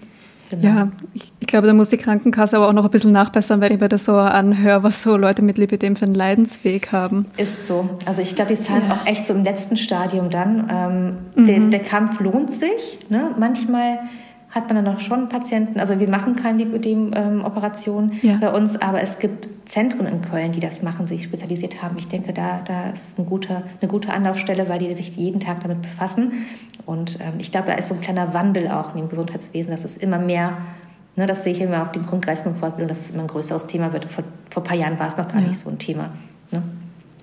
[0.53, 0.67] Genau.
[0.67, 3.73] Ja, ich, ich, glaube, da muss die Krankenkasse aber auch noch ein bisschen nachbessern, wenn
[3.73, 7.25] ich mir das so anhöre, was so Leute mit Lipidem für einen Leidensweg haben.
[7.39, 7.89] Ist so.
[8.05, 8.95] Also ich glaube, die zahlen es ja.
[8.95, 10.69] auch echt so im letzten Stadium dann.
[10.71, 11.47] Ähm, mhm.
[11.47, 12.99] der, der, Kampf lohnt sich.
[13.09, 13.35] Ne?
[13.39, 14.01] Manchmal
[14.51, 18.37] hat man dann auch schon Patienten, also wir machen keine Lipödem-Operationen ja.
[18.39, 21.97] bei uns, aber es gibt Zentren in Köln, die das machen, sich spezialisiert haben.
[21.97, 25.63] Ich denke, da, da ist eine gute, eine gute Anlaufstelle, weil die sich jeden Tag
[25.63, 26.33] damit befassen.
[26.87, 29.85] Und ähm, ich glaube, da ist so ein kleiner Wandel auch in dem Gesundheitswesen, dass
[29.85, 30.59] es immer mehr,
[31.17, 33.67] ne, das sehe ich immer auf den Kongressen und Fortbildungen, dass es immer ein größeres
[33.67, 34.05] Thema wird.
[34.07, 35.49] Vor, vor ein paar Jahren war es noch gar ja.
[35.49, 36.07] nicht so ein Thema.
[36.51, 36.63] Ne?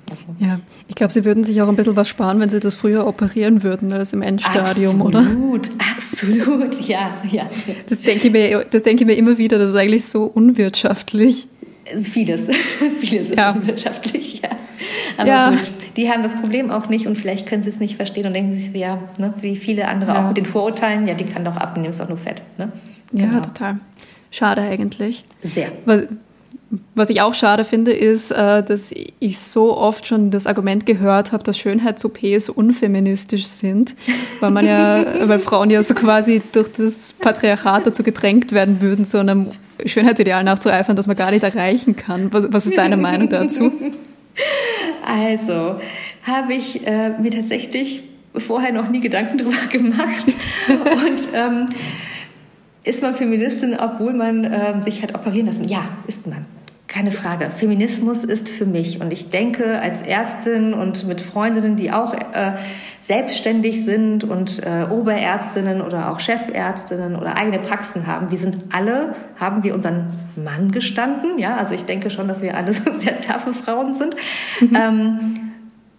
[0.10, 0.24] Also.
[0.40, 3.06] Ja, ich glaube, sie würden sich auch ein bisschen was sparen, wenn sie das früher
[3.06, 5.20] operieren würden, als im Endstadium, absolut, oder?
[5.20, 7.50] Absolut, absolut, ja, ja.
[7.88, 11.48] Das denke, ich mir, das denke ich mir immer wieder, das ist eigentlich so unwirtschaftlich.
[11.98, 12.48] Vieles,
[13.00, 13.52] vieles ist ja.
[13.52, 14.50] unwirtschaftlich, ja.
[15.18, 15.50] Aber ja.
[15.50, 18.34] gut, die haben das Problem auch nicht und vielleicht können sie es nicht verstehen und
[18.34, 20.24] denken sich, ja, ne, wie viele andere ja.
[20.24, 22.42] auch mit den Vorurteilen, ja, die kann doch abnehmen, ist auch nur Fett.
[22.58, 22.72] Ne?
[23.12, 23.34] Genau.
[23.34, 23.80] Ja, total.
[24.32, 25.26] Schade eigentlich.
[25.44, 25.72] Sehr.
[25.86, 26.08] Weil,
[26.94, 31.32] was ich auch schade finde, ist, äh, dass ich so oft schon das Argument gehört
[31.32, 33.96] habe, dass Schönheits-OPs unfeministisch sind,
[34.40, 39.04] weil man ja, weil Frauen ja so quasi durch das Patriarchat dazu gedrängt werden würden,
[39.04, 39.52] so einem
[39.86, 42.32] Schönheitsideal nachzueifern, das man gar nicht erreichen kann.
[42.32, 43.72] Was, was ist deine Meinung dazu?
[45.04, 45.80] Also,
[46.24, 48.04] habe ich äh, mir tatsächlich
[48.38, 50.28] vorher noch nie Gedanken darüber gemacht
[50.68, 51.66] und ähm,
[52.84, 55.68] ist man Feministin, obwohl man äh, sich hat operieren lassen?
[55.68, 56.46] Ja, ist man.
[56.88, 57.52] Keine Frage.
[57.52, 59.00] Feminismus ist für mich.
[59.00, 62.54] Und ich denke, als Ärztin und mit Freundinnen, die auch äh,
[63.02, 69.16] selbstständig sind und äh, Oberärztinnen oder auch Chefärztinnen oder eigene Praxen haben, wir sind alle,
[69.38, 71.38] haben wir unseren Mann gestanden.
[71.38, 74.16] Ja, also ich denke schon, dass wir alle so sehr taffe Frauen sind.
[74.60, 74.76] Mhm.
[74.76, 75.20] Ähm,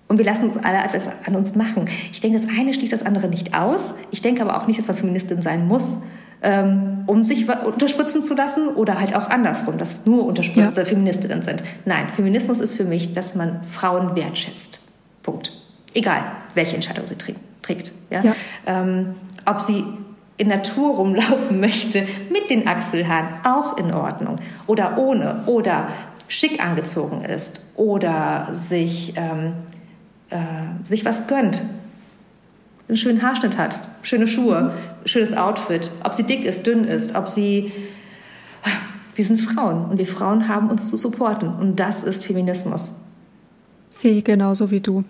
[0.08, 1.88] und wir lassen uns alle etwas an uns machen.
[2.10, 3.94] Ich denke, das eine schließt das andere nicht aus.
[4.10, 5.98] Ich denke aber auch nicht, dass man Feministin sein muss
[6.42, 10.86] ähm, um sich unterspritzen zu lassen oder halt auch andersrum, dass nur unterspritzte ja.
[10.86, 11.62] Feministinnen sind.
[11.84, 14.80] Nein, Feminismus ist für mich, dass man Frauen wertschätzt.
[15.22, 15.59] Punkt.
[15.94, 16.22] Egal,
[16.54, 17.92] welche Entscheidung sie trägt.
[18.10, 18.22] Ja?
[18.22, 18.34] ja.
[18.66, 19.14] Ähm,
[19.44, 19.84] ob sie
[20.36, 24.38] in Natur rumlaufen möchte, mit den Achselhaaren, auch in Ordnung.
[24.66, 25.42] Oder ohne.
[25.46, 25.88] Oder
[26.28, 27.64] schick angezogen ist.
[27.76, 29.54] Oder sich, ähm,
[30.30, 30.38] äh,
[30.84, 31.62] sich was gönnt
[32.90, 34.74] einen schönen Haarschnitt hat, schöne Schuhe,
[35.04, 37.72] schönes Outfit, ob sie dick ist, dünn ist, ob sie.
[39.14, 42.94] Wir sind Frauen und wir Frauen haben uns zu supporten und das ist Feminismus.
[43.90, 45.04] Sehe genauso wie du.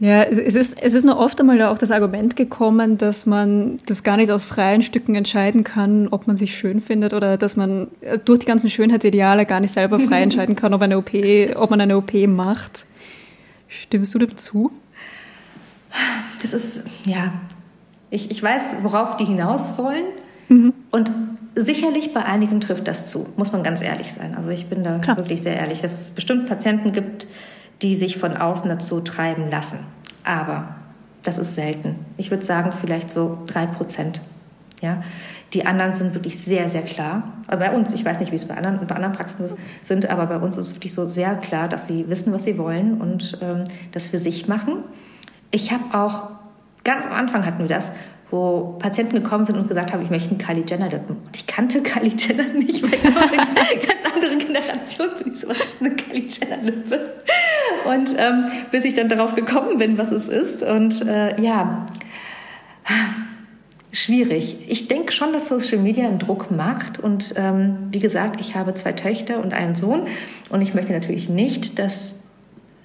[0.00, 4.02] Ja, es ist, es ist nur oft einmal auch das Argument gekommen, dass man das
[4.02, 7.86] gar nicht aus freien Stücken entscheiden kann, ob man sich schön findet oder dass man
[8.24, 11.12] durch die ganzen Schönheitsideale gar nicht selber frei entscheiden kann, ob, eine OP,
[11.54, 12.84] ob man eine OP macht.
[13.68, 14.72] Stimmst du dem zu?
[16.40, 17.32] das ist, ja,
[18.10, 20.04] ich, ich weiß, worauf die hinaus wollen.
[20.48, 20.74] Mhm.
[20.90, 21.10] Und
[21.54, 24.34] sicherlich bei einigen trifft das zu, muss man ganz ehrlich sein.
[24.34, 25.16] Also ich bin da Klar.
[25.16, 27.26] wirklich sehr ehrlich, dass es bestimmt Patienten gibt,
[27.82, 29.80] die sich von außen dazu treiben lassen.
[30.24, 30.76] Aber
[31.22, 31.96] das ist selten.
[32.16, 34.20] Ich würde sagen, vielleicht so drei Prozent.
[34.80, 35.02] Ja?
[35.52, 37.32] Die anderen sind wirklich sehr, sehr klar.
[37.46, 39.44] Aber bei uns, ich weiß nicht, wie es bei anderen, bei anderen Praxen
[39.82, 42.56] sind, aber bei uns ist es wirklich so sehr klar, dass sie wissen, was sie
[42.58, 44.84] wollen und ähm, das für sich machen
[45.52, 46.30] ich habe auch,
[46.82, 47.92] ganz am Anfang hatten wir das,
[48.30, 51.16] wo Patienten gekommen sind und gesagt haben, ich möchte einen Kylie Jenner Lippen.
[51.16, 53.02] Und ich kannte Kylie Jenner nicht, weil ich
[53.88, 55.34] ganz andere Generation bin.
[55.34, 57.14] Ich so, was ist eine Kylie Jenner Lippe?
[57.84, 60.62] Und ähm, bis ich dann darauf gekommen bin, was es ist.
[60.62, 61.86] Und äh, ja,
[63.92, 64.56] schwierig.
[64.68, 66.98] Ich denke schon, dass Social Media einen Druck macht.
[66.98, 70.06] Und ähm, wie gesagt, ich habe zwei Töchter und einen Sohn.
[70.50, 72.14] Und ich möchte natürlich nicht, dass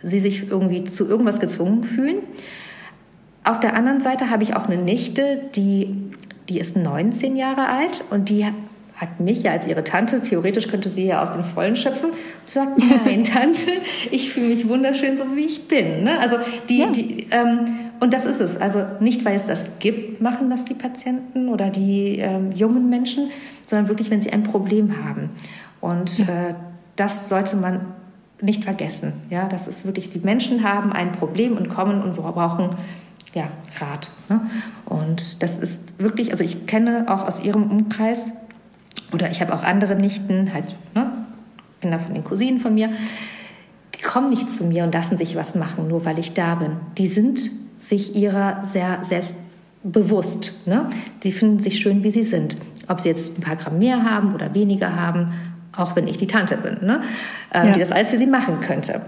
[0.04, 2.18] sie sich irgendwie zu irgendwas gezwungen fühlen.
[3.44, 6.12] Auf der anderen Seite habe ich auch eine Nichte, die,
[6.50, 8.46] die ist 19 Jahre alt und die
[8.98, 12.18] hat mich ja als ihre Tante, theoretisch könnte sie ja aus den Vollen schöpfen, und
[12.50, 13.70] sagt, nein, Tante,
[14.12, 16.04] ich fühle mich wunderschön, so wie ich bin.
[16.04, 16.20] Ne?
[16.20, 16.38] Also
[16.68, 16.92] die, ja.
[16.92, 17.66] die ähm,
[18.00, 18.58] und das ist es.
[18.58, 23.30] Also nicht, weil es das gibt, machen das die Patienten oder die ähm, jungen Menschen,
[23.66, 25.30] sondern wirklich, wenn sie ein Problem haben.
[25.80, 26.26] Und ja.
[26.26, 26.56] äh,
[26.96, 27.86] das sollte man
[28.42, 29.14] nicht vergessen.
[29.30, 32.70] Ja, das ist wirklich, die Menschen haben ein Problem und kommen und brauchen
[33.34, 33.48] ja,
[33.80, 34.10] Rat.
[34.30, 34.42] Ne?
[34.86, 38.32] Und das ist wirklich, also ich kenne auch aus ihrem Umkreis
[39.14, 41.12] oder ich habe auch andere Nichten, halt ne,
[41.82, 42.90] Kinder von den Cousinen von mir,
[43.96, 46.72] die kommen nicht zu mir und lassen sich was machen, nur weil ich da bin.
[46.98, 49.24] Die sind sich ihrer sehr, sehr
[49.84, 50.54] bewusst.
[50.66, 50.90] Ne?
[51.22, 52.58] Sie finden sich schön, wie sie sind.
[52.88, 55.34] Ob sie jetzt ein paar Gramm mehr haben oder weniger haben,
[55.76, 57.02] auch wenn ich die Tante bin, ne?
[57.54, 57.74] ähm, ja.
[57.74, 59.02] die das alles für sie machen könnte.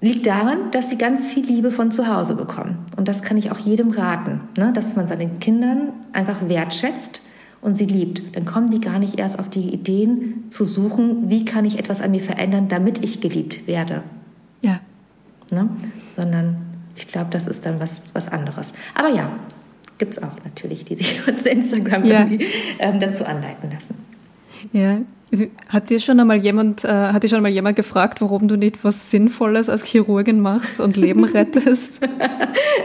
[0.00, 2.78] Liegt daran, dass sie ganz viel Liebe von zu Hause bekommen.
[2.96, 4.72] Und das kann ich auch jedem raten, ne?
[4.72, 7.22] dass man seinen Kindern einfach wertschätzt
[7.66, 8.36] und sie liebt.
[8.36, 12.00] Dann kommen die gar nicht erst auf die Ideen zu suchen, wie kann ich etwas
[12.00, 14.04] an mir verändern, damit ich geliebt werde.
[14.62, 14.78] Ja.
[15.50, 15.68] Ne?
[16.14, 16.58] Sondern
[16.94, 18.72] ich glaube, das ist dann was, was anderes.
[18.94, 19.32] Aber ja,
[19.98, 22.28] gibt es auch natürlich, die sich uns Instagram ja.
[22.78, 23.96] ähm, dazu anleiten lassen.
[24.72, 25.00] Ja,
[25.68, 28.84] hat dir schon einmal jemand, äh, hat dir schon einmal jemand gefragt, warum du nicht
[28.84, 32.00] was Sinnvolles als Chirurgin machst und Leben rettest?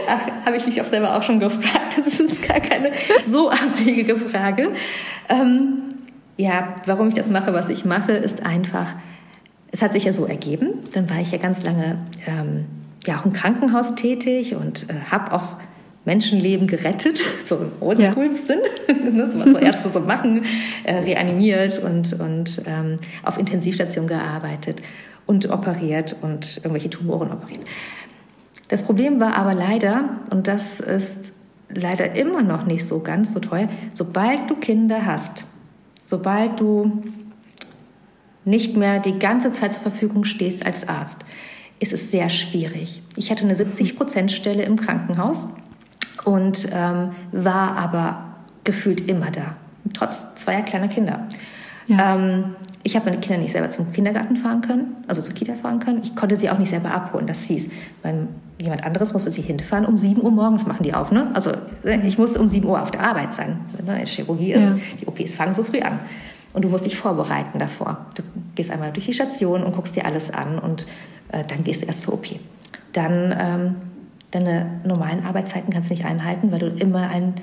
[0.08, 1.96] Ach, habe ich mich auch selber auch schon gefragt.
[1.96, 2.92] Das ist gar keine
[3.24, 4.72] so abwegige Frage.
[5.28, 5.82] Ähm,
[6.36, 8.94] ja, warum ich das mache, was ich mache, ist einfach,
[9.70, 10.70] es hat sich ja so ergeben.
[10.94, 12.66] Dann war ich ja ganz lange ähm,
[13.06, 15.56] ja auch im Krankenhaus tätig und äh, habe auch
[16.04, 18.94] Menschenleben gerettet, so im Oldschool-Sinn, ja.
[19.34, 20.44] was so Ärzte so machen,
[20.84, 24.82] äh, reanimiert und, und ähm, auf Intensivstation gearbeitet
[25.26, 27.60] und operiert und irgendwelche Tumoren operiert.
[28.68, 31.34] Das Problem war aber leider, und das ist
[31.68, 35.44] leider immer noch nicht so ganz so teuer, sobald du Kinder hast,
[36.04, 37.02] sobald du
[38.44, 41.24] nicht mehr die ganze Zeit zur Verfügung stehst als Arzt,
[41.78, 43.02] ist es sehr schwierig.
[43.16, 45.48] Ich hatte eine 70-Prozent-Stelle im Krankenhaus
[46.24, 48.24] und ähm, war aber
[48.64, 49.56] gefühlt immer da,
[49.92, 51.26] trotz zweier kleiner Kinder.
[51.86, 52.14] Ja.
[52.14, 55.78] Ähm, ich habe meine Kinder nicht selber zum Kindergarten fahren können, also zur Kita fahren
[55.78, 56.00] können.
[56.02, 57.26] Ich konnte sie auch nicht selber abholen.
[57.26, 57.68] Das hieß,
[58.02, 59.86] beim, jemand anderes musste sie hinfahren.
[59.86, 61.12] Um 7 Uhr morgens machen die auf.
[61.12, 61.30] Ne?
[61.34, 61.52] Also
[61.84, 63.60] äh, ich musste um 7 Uhr auf der Arbeit sein.
[63.76, 64.04] Wenn ne?
[64.04, 64.78] Chirurgie ist, ja.
[65.00, 66.00] die OPs fangen so früh an.
[66.54, 68.06] Und du musst dich vorbereiten davor.
[68.16, 68.22] Du
[68.56, 70.86] gehst einmal durch die Station und guckst dir alles an und
[71.30, 72.26] äh, dann gehst du erst zur OP.
[72.92, 73.74] Dann ähm,
[74.32, 77.34] deine normalen Arbeitszeiten kannst du nicht einhalten, weil du immer einen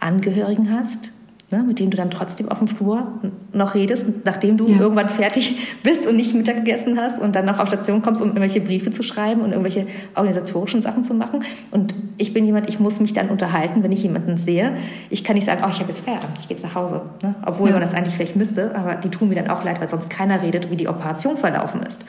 [0.00, 1.12] Angehörigen hast,
[1.50, 3.20] ne, mit dem du dann trotzdem auf dem Flur
[3.52, 4.80] noch redest, nachdem du ja.
[4.80, 8.28] irgendwann fertig bist und nicht Mittag gegessen hast und dann noch auf Station kommst, um
[8.28, 11.44] irgendwelche Briefe zu schreiben und irgendwelche organisatorischen Sachen zu machen.
[11.70, 14.72] Und ich bin jemand, ich muss mich dann unterhalten, wenn ich jemanden sehe.
[15.10, 17.02] Ich kann nicht sagen, oh, ich habe jetzt Feierabend, ich gehe jetzt nach Hause.
[17.22, 17.34] Ne?
[17.44, 17.74] Obwohl ja.
[17.74, 20.42] man das eigentlich vielleicht müsste, aber die tun mir dann auch leid, weil sonst keiner
[20.42, 22.04] redet, wie die Operation verlaufen ist.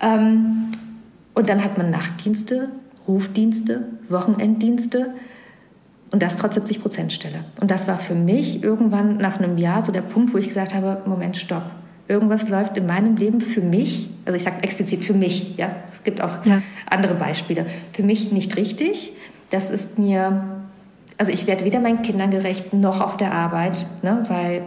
[0.00, 0.68] Ähm,
[1.34, 2.70] und dann hat man Nachtdienste,
[3.06, 5.14] Rufdienste, Wochenenddienste
[6.10, 7.44] und das trotz 70 Prozent Stelle.
[7.60, 10.74] Und das war für mich irgendwann nach einem Jahr so der Punkt, wo ich gesagt
[10.74, 11.64] habe, Moment, stopp.
[12.08, 16.04] Irgendwas läuft in meinem Leben für mich, also ich sage explizit für mich, ja, es
[16.04, 16.60] gibt auch ja.
[16.90, 19.12] andere Beispiele, für mich nicht richtig.
[19.50, 20.44] Das ist mir,
[21.16, 24.66] also ich werde weder meinen Kindern gerecht noch auf der Arbeit, ne, weil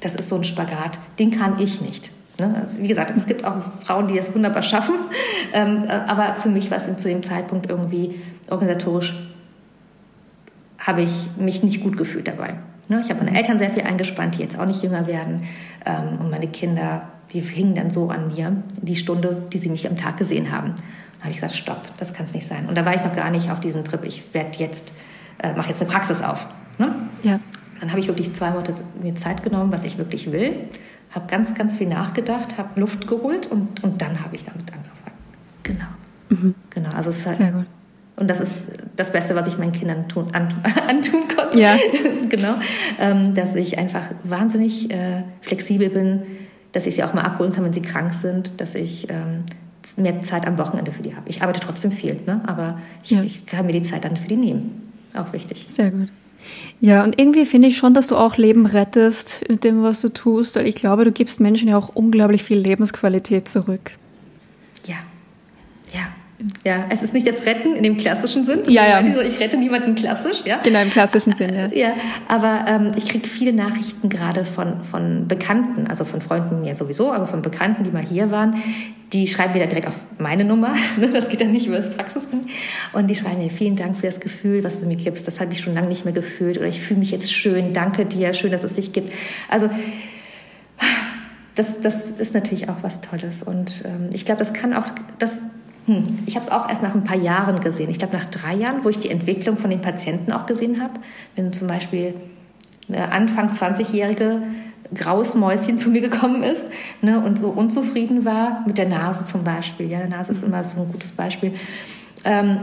[0.00, 2.10] das ist so ein Spagat, den kann ich nicht.
[2.38, 2.54] Ne?
[2.60, 4.94] Also wie gesagt, es gibt auch Frauen, die es wunderbar schaffen,
[5.52, 8.14] ähm, aber für mich war es zu dem Zeitpunkt irgendwie
[8.48, 9.14] organisatorisch,
[10.78, 12.54] habe ich mich nicht gut gefühlt dabei.
[12.88, 13.00] Ne?
[13.02, 15.42] Ich habe meine Eltern sehr viel eingespannt, die jetzt auch nicht jünger werden
[15.84, 19.88] ähm, und meine Kinder, die hingen dann so an mir, die Stunde, die sie mich
[19.88, 20.74] am Tag gesehen haben.
[21.18, 22.66] Da habe ich gesagt, stopp, das kann es nicht sein.
[22.68, 24.92] Und da war ich noch gar nicht auf diesem Trip, ich werde jetzt,
[25.42, 26.46] äh, mache jetzt eine Praxis auf.
[26.78, 26.94] Ne?
[27.24, 27.40] Ja.
[27.80, 30.68] Dann habe ich wirklich zwei Monate mir Zeit genommen, was ich wirklich will
[31.10, 35.16] habe ganz, ganz viel nachgedacht, habe Luft geholt und, und dann habe ich damit angefangen.
[35.62, 35.86] Genau.
[36.28, 36.54] Mhm.
[36.70, 36.90] Genau.
[36.90, 37.66] Also es Sehr gut.
[38.16, 38.62] Und das ist
[38.96, 41.60] das Beste, was ich meinen Kindern tun, antun, antun konnte.
[41.60, 41.76] Ja.
[42.28, 42.54] genau.
[42.98, 46.22] Ähm, dass ich einfach wahnsinnig äh, flexibel bin,
[46.72, 49.44] dass ich sie auch mal abholen kann, wenn sie krank sind, dass ich ähm,
[49.96, 51.28] mehr Zeit am Wochenende für die habe.
[51.28, 52.42] Ich arbeite trotzdem viel, ne?
[52.46, 53.22] aber ich, ja.
[53.22, 54.92] ich kann mir die Zeit dann für die nehmen.
[55.14, 55.66] Auch wichtig.
[55.68, 56.08] Sehr gut.
[56.80, 60.10] Ja, und irgendwie finde ich schon, dass du auch Leben rettest mit dem, was du
[60.10, 63.92] tust, weil ich glaube, du gibst Menschen ja auch unglaublich viel Lebensqualität zurück.
[66.64, 68.60] Ja, es ist nicht das Retten in dem klassischen Sinn.
[68.68, 69.10] Ja, ja.
[69.10, 70.60] So, ich rette niemanden klassisch, ja.
[70.62, 71.66] Genau, im klassischen Sinn, ja.
[71.72, 71.94] Ja,
[72.28, 77.12] aber ähm, ich kriege viele Nachrichten gerade von, von Bekannten, also von Freunden ja sowieso,
[77.12, 78.62] aber von Bekannten, die mal hier waren,
[79.12, 80.74] die schreiben mir dann direkt auf meine Nummer.
[80.98, 82.46] Ne, das geht dann nicht über das Praxisding.
[82.92, 85.26] Und die schreiben mir, vielen Dank für das Gefühl, was du mir gibst.
[85.26, 86.58] Das habe ich schon lange nicht mehr gefühlt.
[86.58, 87.72] Oder ich fühle mich jetzt schön.
[87.72, 88.34] Danke dir.
[88.34, 89.12] Schön, dass es dich gibt.
[89.48, 89.70] Also,
[91.54, 93.42] das, das ist natürlich auch was Tolles.
[93.42, 94.86] Und ähm, ich glaube, das kann auch,
[95.18, 95.40] das,
[95.88, 97.88] hm, ich habe es auch erst nach ein paar Jahren gesehen.
[97.88, 101.00] Ich glaube, nach drei Jahren, wo ich die Entwicklung von den Patienten auch gesehen habe.
[101.34, 102.12] Wenn zum Beispiel
[102.88, 104.42] eine Anfang 20-Jährige
[104.94, 106.66] graues Mäuschen zu mir gekommen ist
[107.00, 109.90] ne, und so unzufrieden war mit der Nase zum Beispiel.
[109.90, 111.54] Ja, der Nase ist immer so ein gutes Beispiel.
[112.24, 112.58] Ähm,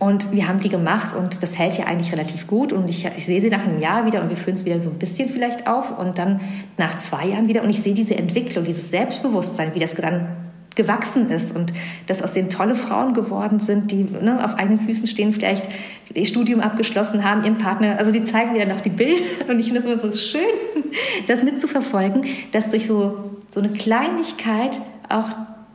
[0.00, 2.72] und wir haben die gemacht und das hält ja eigentlich relativ gut.
[2.72, 4.90] Und ich, ich sehe sie nach einem Jahr wieder und wir führen es wieder so
[4.90, 5.96] ein bisschen vielleicht auf.
[5.96, 6.40] Und dann
[6.78, 10.43] nach zwei Jahren wieder und ich sehe diese Entwicklung, dieses Selbstbewusstsein, wie das dann
[10.74, 11.72] gewachsen ist und
[12.06, 15.68] dass aus denen tolle Frauen geworden sind, die ne, auf eigenen Füßen stehen, vielleicht
[16.12, 19.58] ihr Studium abgeschlossen haben, ihren Partner, also die zeigen mir dann auch die Bilder und
[19.58, 20.40] ich finde das immer so schön,
[21.26, 25.30] das mitzuverfolgen, dass durch so, so eine Kleinigkeit auch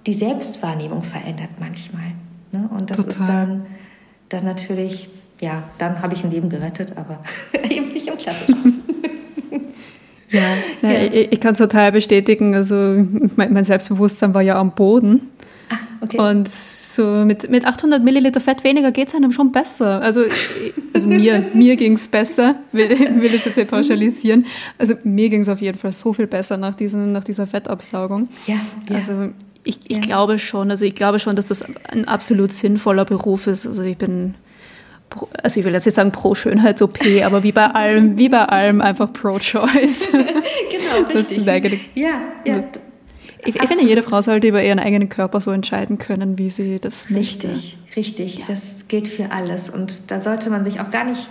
[0.05, 2.11] die Selbstwahrnehmung verändert manchmal.
[2.51, 2.69] Ne?
[2.77, 3.11] Und das Total.
[3.11, 3.65] ist dann,
[4.29, 5.09] dann natürlich,
[5.41, 7.19] ja, dann habe ich ein Leben gerettet, aber
[7.69, 8.73] eben nicht im Klassenhaus.
[10.31, 10.41] Ja,
[10.81, 11.03] ja.
[11.11, 12.55] ich, ich kann es total bestätigen.
[12.55, 12.75] Also
[13.35, 15.29] mein, mein, Selbstbewusstsein war ja am Boden.
[15.69, 16.19] Ah, okay.
[16.19, 20.01] Und so mit, mit 800 Milliliter Fett weniger geht es einem schon besser.
[20.01, 20.23] Also,
[20.93, 24.45] also mir, mir ging es besser, will, will es jetzt nicht pauschalisieren.
[24.77, 28.29] Also mir ging es auf jeden Fall so viel besser nach, diesen, nach dieser Fettabsaugung.
[28.47, 28.55] Ja,
[28.89, 28.95] ja.
[28.95, 29.29] Also
[29.63, 30.01] ich, ich ja.
[30.01, 33.67] glaube schon, also ich glaube schon, dass das ein absolut sinnvoller Beruf ist.
[33.67, 34.35] Also ich bin
[35.43, 38.81] also ich will jetzt nicht sagen pro Schönheits-OP, aber wie bei allem, wie bei allem
[38.81, 40.09] einfach pro Choice.
[40.11, 41.45] genau, richtig.
[41.95, 42.63] ja, ja.
[43.45, 46.79] Ich, ich, finde, jede Frau sollte über ihren eigenen Körper so entscheiden können, wie sie
[46.79, 47.49] das möchte.
[47.49, 48.37] Richtig, richtig.
[48.39, 48.45] Ja.
[48.47, 49.69] Das gilt für alles.
[49.69, 51.29] Und da sollte man sich auch gar nicht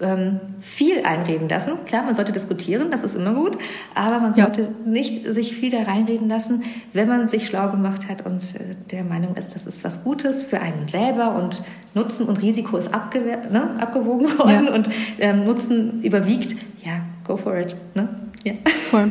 [0.00, 1.84] ähm, viel einreden lassen.
[1.84, 3.58] Klar, man sollte diskutieren, das ist immer gut,
[3.94, 4.68] aber man sollte ja.
[4.84, 9.04] nicht sich viel da reinreden lassen, wenn man sich schlau gemacht hat und äh, der
[9.04, 11.62] Meinung ist, das ist was Gutes für einen selber und
[11.94, 14.74] Nutzen und Risiko ist ne, abgewogen worden ja.
[14.74, 14.88] und
[15.18, 16.54] ähm, Nutzen überwiegt.
[16.84, 17.74] Ja, go for it.
[17.94, 18.08] Ne?
[18.44, 18.52] Ja.
[18.88, 19.10] Voll.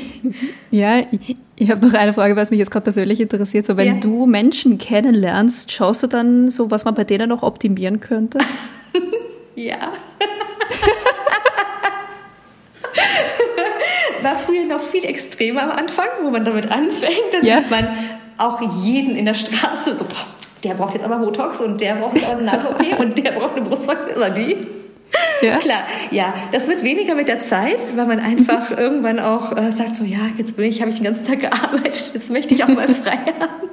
[0.70, 3.64] ja, ich, ich habe noch eine Frage, was mich jetzt gerade persönlich interessiert.
[3.64, 3.94] So, wenn ja.
[3.94, 8.38] du Menschen kennenlernst, schaust du dann so, was man bei denen noch optimieren könnte?
[9.54, 9.92] Ja.
[14.22, 17.32] War früher noch viel extremer am Anfang, wo man damit anfängt.
[17.32, 17.58] Dann ja.
[17.58, 17.86] sieht man
[18.38, 20.06] auch jeden in der Straße so,
[20.64, 23.56] der braucht jetzt aber Botox und der braucht jetzt auch eine Nase-OP und der braucht
[23.56, 24.66] eine Brustverkürzung oder die.
[25.42, 25.58] Ja.
[25.58, 29.96] Klar, ja, das wird weniger mit der Zeit, weil man einfach irgendwann auch äh, sagt
[29.96, 32.68] so, ja, jetzt bin ich, habe ich den ganzen Tag gearbeitet, jetzt möchte ich auch
[32.68, 33.69] mal frei haben.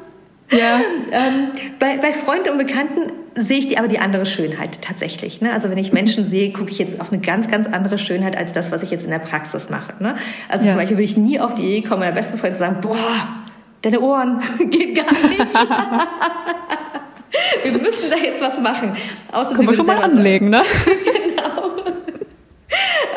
[0.52, 0.80] Ja.
[1.12, 5.42] Ähm, bei, bei Freunden und Bekannten sehe ich die, aber die andere Schönheit tatsächlich.
[5.42, 5.54] Ne?
[5.54, 8.54] Also wenn ich Menschen sehe, gucke ich jetzt auf eine ganz, ganz andere Schönheit als
[8.54, 10.02] das, was ich jetzt in der Praxis mache.
[10.02, 10.16] Ne?
[10.50, 10.72] Also ja.
[10.72, 12.98] zum Beispiel würde ich nie auf die Idee kommen, meiner besten Freundin zu sagen, boah,
[13.82, 15.40] deine Ohren geht gar nicht.
[17.64, 18.96] wir müssen da jetzt was machen.
[19.32, 20.66] Außer Können wir schon mal anlegen, sagen.
[20.86, 21.17] ne?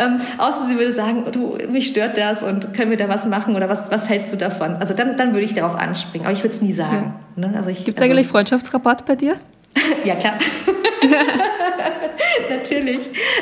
[0.00, 3.54] Ähm, außer sie würde sagen, du, mich stört das und können wir da was machen
[3.54, 4.74] oder was, was hältst du davon?
[4.76, 7.14] Also dann, dann würde ich darauf anspringen, aber ich würde es nie sagen.
[7.36, 7.48] Ja.
[7.48, 7.56] Ne?
[7.56, 9.36] Also Gibt es also, eigentlich Freundschaftsrabatt bei dir?
[10.04, 10.34] ja, klar.
[12.50, 13.00] Natürlich.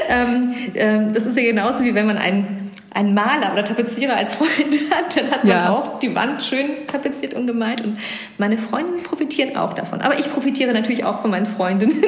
[0.08, 2.67] Ähm, ähm, das ist ja genauso wie wenn man einen,
[2.98, 4.50] einen Maler oder Tapezierer als Freund
[4.90, 5.70] hat, dann hat man ja.
[5.70, 7.82] auch die Wand schön tapeziert und gemalt.
[7.84, 7.96] Und
[8.38, 10.00] meine Freundinnen profitieren auch davon.
[10.00, 12.02] Aber ich profitiere natürlich auch von meinen Freundinnen.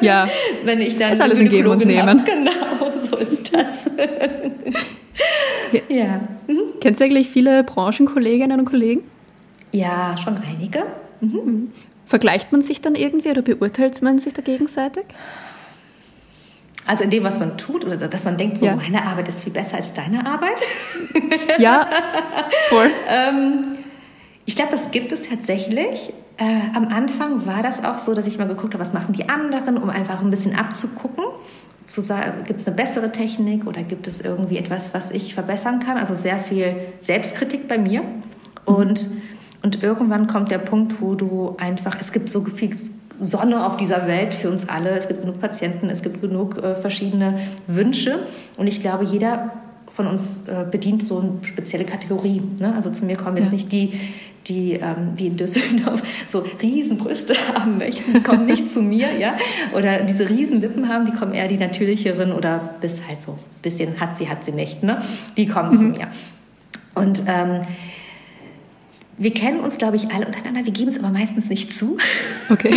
[0.00, 0.28] Ja.
[0.64, 2.22] wenn ich dann ist alles ein Geben und Nehmen.
[2.24, 3.90] Genau, so ist das.
[5.88, 6.20] ja.
[6.46, 6.60] Mhm.
[6.80, 9.02] Kennst du eigentlich viele Branchenkolleginnen und Kollegen?
[9.72, 10.84] Ja, schon einige.
[11.20, 11.72] Mhm.
[12.06, 15.04] Vergleicht man sich dann irgendwie oder beurteilt man sich da gegenseitig?
[16.88, 18.74] Also in dem, was man tut, oder dass man denkt, so ja.
[18.74, 20.56] meine Arbeit ist viel besser als deine Arbeit?
[21.58, 21.88] Ja,
[22.68, 22.88] voll.
[23.08, 23.78] ähm,
[24.46, 26.12] ich glaube, das gibt es tatsächlich.
[26.36, 29.28] Äh, am Anfang war das auch so, dass ich mal geguckt habe, was machen die
[29.28, 31.24] anderen, um einfach ein bisschen abzugucken.
[31.84, 35.80] Zu sagen, gibt es eine bessere Technik oder gibt es irgendwie etwas, was ich verbessern
[35.80, 35.98] kann?
[35.98, 38.02] Also sehr viel Selbstkritik bei mir.
[38.02, 38.08] Mhm.
[38.64, 39.08] Und
[39.62, 42.70] und irgendwann kommt der Punkt, wo du einfach, es gibt so viel
[43.20, 46.74] Sonne auf dieser Welt für uns alle, es gibt genug Patienten, es gibt genug äh,
[46.76, 48.20] verschiedene Wünsche.
[48.56, 49.52] Und ich glaube, jeder
[49.94, 52.42] von uns äh, bedient so eine spezielle Kategorie.
[52.60, 52.72] Ne?
[52.76, 53.52] Also zu mir kommen jetzt ja.
[53.54, 53.98] nicht die,
[54.46, 59.34] die ähm, wie in Düsseldorf so Riesenbrüste haben möchten, die kommen nicht zu mir, ja,
[59.74, 64.00] oder diese Riesenlippen haben, die kommen eher die natürlicheren oder bis halt so ein bisschen
[64.00, 65.02] hat sie, hat sie nicht, ne?
[65.36, 65.74] Die kommen mhm.
[65.74, 66.08] zu mir.
[66.94, 67.62] Und ähm,
[69.16, 70.64] wir kennen uns, glaube ich, alle untereinander.
[70.64, 71.98] Wir geben es aber meistens nicht zu.
[72.50, 72.74] Okay.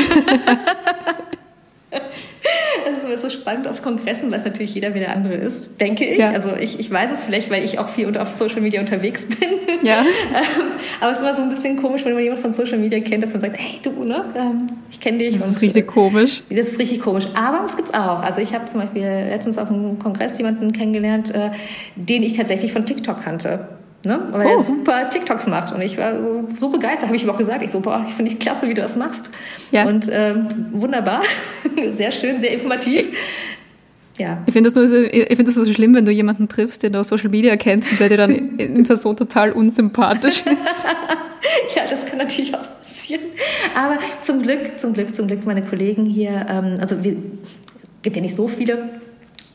[1.91, 5.69] Das ist immer so spannend auf Kongressen, weil es natürlich jeder wie der andere ist,
[5.79, 6.17] denke ich.
[6.17, 6.31] Ja.
[6.31, 9.37] Also ich, ich weiß es vielleicht, weil ich auch viel auf Social Media unterwegs bin.
[9.83, 10.01] Ja.
[10.01, 12.99] Ähm, aber es ist immer so ein bisschen komisch, wenn man jemanden von Social Media
[12.99, 15.39] kennt, dass man sagt, hey du, ne, ähm, ich kenne dich.
[15.39, 16.43] Das ist richtig komisch.
[16.49, 17.25] Das ist richtig komisch.
[17.33, 18.21] Aber es gibt es auch.
[18.21, 21.49] Also ich habe zum Beispiel letztens auf einem Kongress jemanden kennengelernt, äh,
[21.95, 23.69] den ich tatsächlich von TikTok kannte.
[24.03, 24.19] Ne?
[24.31, 24.49] Weil oh.
[24.57, 25.73] er super TikToks macht.
[25.73, 27.63] Und ich war so, so begeistert, habe ich ihm auch gesagt.
[27.63, 29.29] Ich so, boah, ich finde ich klasse, wie du das machst.
[29.71, 29.85] Ja.
[29.85, 31.21] Und ähm, wunderbar,
[31.91, 33.07] sehr schön, sehr informativ.
[34.17, 34.39] Ja.
[34.45, 37.07] Ich finde das, so, find das so schlimm, wenn du jemanden triffst, den du auf
[37.07, 40.85] Social Media kennst und der dir dann in Person total unsympathisch ist.
[41.75, 43.21] ja, das kann natürlich auch passieren.
[43.75, 47.15] Aber zum Glück, zum Glück, zum Glück, meine Kollegen hier, ähm, also es
[48.01, 49.00] gibt ja nicht so viele,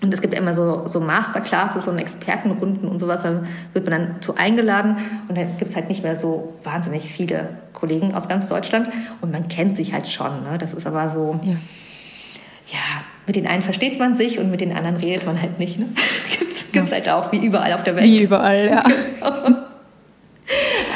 [0.07, 3.25] und es gibt immer so, so Masterclasses und Expertenrunden und sowas.
[3.25, 3.41] Da
[3.73, 4.99] wird man dann zu eingeladen.
[5.29, 8.89] Und dann gibt es halt nicht mehr so wahnsinnig viele Kollegen aus ganz Deutschland.
[9.21, 10.45] Und man kennt sich halt schon.
[10.45, 10.59] Ne?
[10.59, 11.55] Das ist aber so, ja,
[12.69, 12.79] ja
[13.27, 15.77] mit den einen versteht man sich und mit den anderen redet man halt nicht.
[15.81, 15.87] Ne?
[16.73, 18.05] Gibt es halt auch, wie überall auf der Welt.
[18.05, 18.85] Wie überall, ja.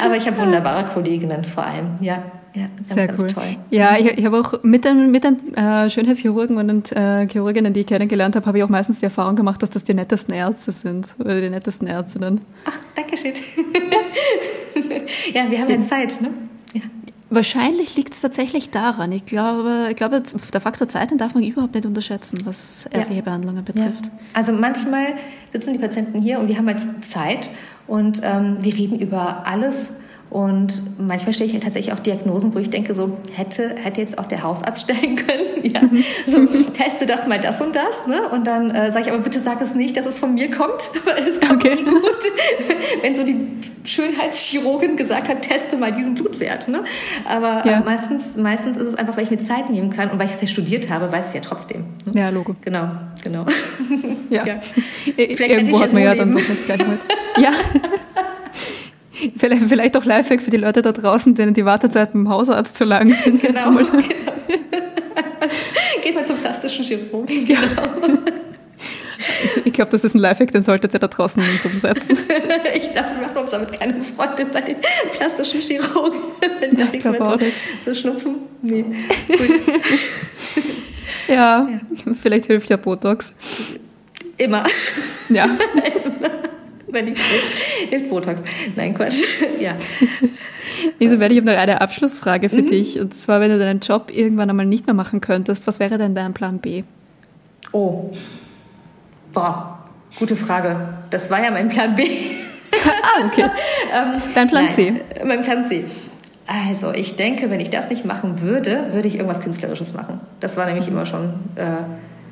[0.05, 2.23] Aber ich habe wunderbare Kolleginnen vor allem, ja.
[2.53, 3.27] Ja, ganz, Sehr ganz cool.
[3.27, 3.57] Toll.
[3.69, 7.81] Ja, ich, ich habe auch mit den, mit den äh, Schönheitschirurgen und äh, Chirurginnen, die
[7.81, 10.71] ich kennengelernt habe, habe ich auch meistens die Erfahrung gemacht, dass das die nettesten Ärzte
[10.71, 12.41] sind oder die nettesten Ärztinnen.
[12.65, 13.33] Ach, danke schön.
[15.33, 16.33] ja, wir haben ja Zeit, ne?
[16.73, 16.81] Ja.
[17.29, 19.13] Wahrscheinlich liegt es tatsächlich daran.
[19.13, 20.21] Ich glaube, ich glaube,
[20.53, 23.25] der Faktor Zeit den darf man überhaupt nicht unterschätzen, was ärztliche ja.
[23.25, 24.07] Behandlungen betrifft.
[24.07, 24.11] Ja.
[24.33, 25.13] Also manchmal
[25.53, 27.49] sitzen die Patienten hier und wir haben halt Zeit
[27.87, 29.93] und ähm, wir reden über alles
[30.31, 34.25] und manchmal stelle ich tatsächlich auch Diagnosen, wo ich denke, so hätte, hätte jetzt auch
[34.25, 35.61] der Hausarzt stellen können.
[35.61, 35.81] Ja,
[36.25, 38.07] so, teste doch mal das und das.
[38.07, 38.29] Ne?
[38.29, 40.89] Und dann äh, sage ich, aber bitte sag es nicht, dass es von mir kommt,
[41.05, 41.75] weil es kommt okay.
[41.75, 42.01] nicht gut.
[43.01, 43.45] Wenn so die
[43.83, 46.69] Schönheitschirurgin gesagt hat, teste mal diesen Blutwert.
[46.69, 46.85] Ne?
[47.25, 47.79] Aber ja.
[47.79, 50.33] äh, meistens, meistens ist es einfach, weil ich mir Zeit nehmen kann und weil ich
[50.33, 51.83] es ja studiert habe, weiß ich ja trotzdem.
[52.05, 52.21] Ne?
[52.21, 52.55] Ja, Logo.
[52.61, 52.89] Genau,
[53.21, 53.45] genau.
[54.29, 54.45] Ja.
[54.45, 54.61] ja.
[55.13, 56.99] Vielleicht Irgendwo hat man ja dann doch das gleich mit.
[57.37, 57.51] Ja.
[59.35, 62.85] Vielleicht, vielleicht auch Lifehack für die Leute da draußen, denen die Wartezeiten beim Hausarzt zu
[62.85, 63.41] lang sind.
[63.41, 63.69] Genau.
[63.69, 63.83] genau.
[66.03, 67.45] Geht mal zum plastischen Chirurgen.
[67.45, 67.59] Genau.
[69.65, 72.17] Ich glaube, das ist ein Lifehack, den solltet ihr da draußen nicht umsetzen.
[72.75, 74.77] ich dachte, wir machen uns damit keine Freunde bei den
[75.15, 76.19] plastischen Chirurgen,
[76.59, 77.37] wenn nichts mehr so,
[77.85, 78.35] so schnupfen.
[78.61, 78.83] Nee,
[79.27, 79.39] gut.
[81.27, 81.35] Ja,
[81.69, 83.33] ja, vielleicht hilft ja Botox.
[84.37, 84.63] Immer.
[85.29, 85.45] Ja.
[85.45, 86.51] Immer
[86.91, 87.19] wenn ich
[87.89, 88.41] hilft Botox.
[88.75, 89.23] Nein, Quatsch.
[89.59, 89.75] ja.
[90.99, 92.67] Isabel, ich habe noch eine Abschlussfrage für mhm.
[92.67, 92.99] dich.
[92.99, 96.15] Und zwar, wenn du deinen Job irgendwann einmal nicht mehr machen könntest, was wäre denn
[96.15, 96.83] dein Plan B?
[97.71, 98.11] Oh.
[99.33, 99.79] Boah,
[100.17, 100.93] gute Frage.
[101.09, 102.03] Das war ja mein Plan B.
[102.85, 103.43] ah, okay.
[103.93, 104.93] ähm, dein Plan nein, C.
[105.25, 105.85] Mein Plan C.
[106.47, 110.19] Also, ich denke, wenn ich das nicht machen würde, würde ich irgendwas Künstlerisches machen.
[110.41, 111.33] Das war nämlich immer schon.
[111.55, 111.83] Äh,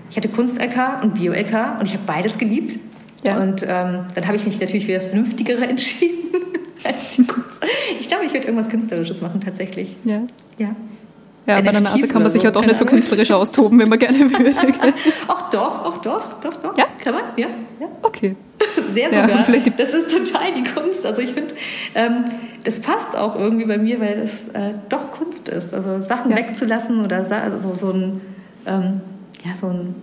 [0.09, 2.79] ich hatte Kunst-LK und Bio-LK und ich habe beides geliebt.
[3.23, 3.41] Ja.
[3.41, 6.29] Und ähm, dann habe ich mich natürlich für das Vernünftigere entschieden.
[7.99, 9.95] ich glaube, ich würde irgendwas Künstlerisches machen, tatsächlich.
[10.05, 10.21] Ja.
[10.57, 10.75] Ja.
[11.47, 13.97] Ja, bei der Nase kann man sich ja doch nicht so künstlerisch austoben, wenn man
[13.97, 14.53] gerne würde.
[15.27, 16.77] Ach doch, ach doch, doch, doch.
[16.77, 16.85] Ja?
[17.03, 17.23] Kann man?
[17.37, 17.47] Ja.
[17.79, 17.87] ja.
[18.03, 18.35] Okay.
[18.93, 19.49] Sehr sogar.
[19.49, 21.07] Ja, das ist total die Kunst.
[21.07, 21.55] Also ich finde,
[21.95, 22.25] ähm,
[22.65, 25.73] das passt auch irgendwie bei mir, weil es äh, doch Kunst ist.
[25.73, 26.37] Also Sachen ja.
[26.37, 28.21] wegzulassen oder also so ein,
[28.67, 29.01] ähm,
[29.43, 29.95] ja, so ein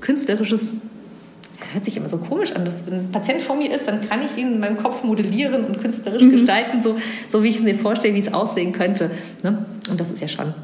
[0.00, 0.76] künstlerisches
[1.72, 2.64] hört sich immer so komisch an.
[2.64, 5.64] Dass, wenn ein Patient vor mir ist, dann kann ich ihn in meinem Kopf modellieren
[5.64, 6.32] und künstlerisch mhm.
[6.32, 6.96] gestalten, so,
[7.28, 9.10] so wie ich mir vorstelle, wie es aussehen könnte.
[9.42, 9.64] Ne?
[9.90, 10.54] Und das ist ja schon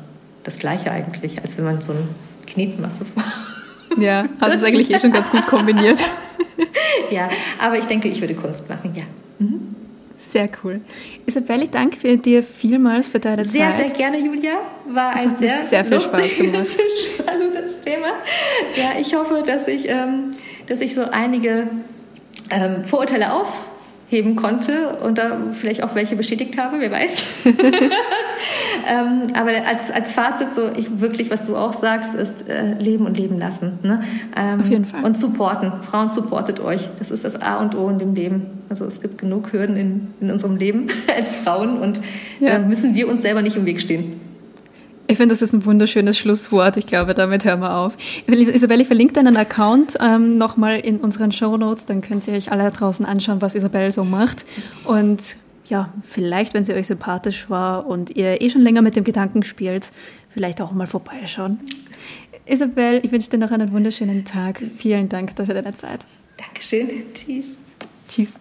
[0.44, 2.02] das Gleiche eigentlich, als wenn man so eine
[2.46, 3.36] Knetmasse macht.
[3.96, 5.98] Ja, hast du es eigentlich eh schon ganz gut kombiniert.
[7.10, 7.28] ja,
[7.58, 9.02] aber ich denke, ich würde Kunst machen, ja.
[9.40, 9.74] Mhm.
[10.18, 10.80] Sehr cool.
[11.26, 13.76] Isabelle, ich danke dir vielmals für deine sehr, Zeit.
[13.76, 14.58] Sehr, sehr gerne, Julia.
[14.88, 16.66] War das ein sehr, sehr viel Spaß gemacht.
[17.14, 18.08] spannendes Thema.
[18.76, 20.32] Ja, ich hoffe, dass ich ähm,
[20.68, 21.68] dass ich so einige
[22.50, 27.24] ähm, Vorurteile aufheben konnte und da vielleicht auch welche bestätigt habe, wer weiß.
[27.44, 33.06] ähm, aber als, als Fazit so, ich, wirklich, was du auch sagst, ist äh, leben
[33.06, 33.78] und leben lassen.
[33.82, 34.02] Ne?
[34.36, 35.04] Ähm, Auf jeden Fall.
[35.04, 35.72] Und supporten.
[35.82, 36.88] Frauen supportet euch.
[36.98, 38.46] Das ist das A und O in dem Leben.
[38.68, 42.00] Also es gibt genug Hürden in, in unserem Leben als Frauen und
[42.40, 42.58] ja.
[42.58, 44.17] da müssen wir uns selber nicht im Weg stehen.
[45.10, 46.76] Ich finde, das ist ein wunderschönes Schlusswort.
[46.76, 47.96] Ich glaube, damit hören wir auf.
[48.26, 51.86] Isabelle, ich verlinke deinen Account ähm, nochmal in unseren Show Notes.
[51.86, 54.44] Dann könnt ihr euch alle draußen anschauen, was Isabelle so macht.
[54.84, 59.04] Und ja, vielleicht, wenn sie euch sympathisch war und ihr eh schon länger mit dem
[59.04, 59.92] Gedanken spielt,
[60.28, 61.60] vielleicht auch mal vorbeischauen.
[62.44, 64.60] Isabel, ich wünsche dir noch einen wunderschönen Tag.
[64.76, 66.00] Vielen Dank für deine Zeit.
[66.36, 66.88] Dankeschön.
[67.14, 67.44] Tschüss.
[68.08, 68.34] Tschüss.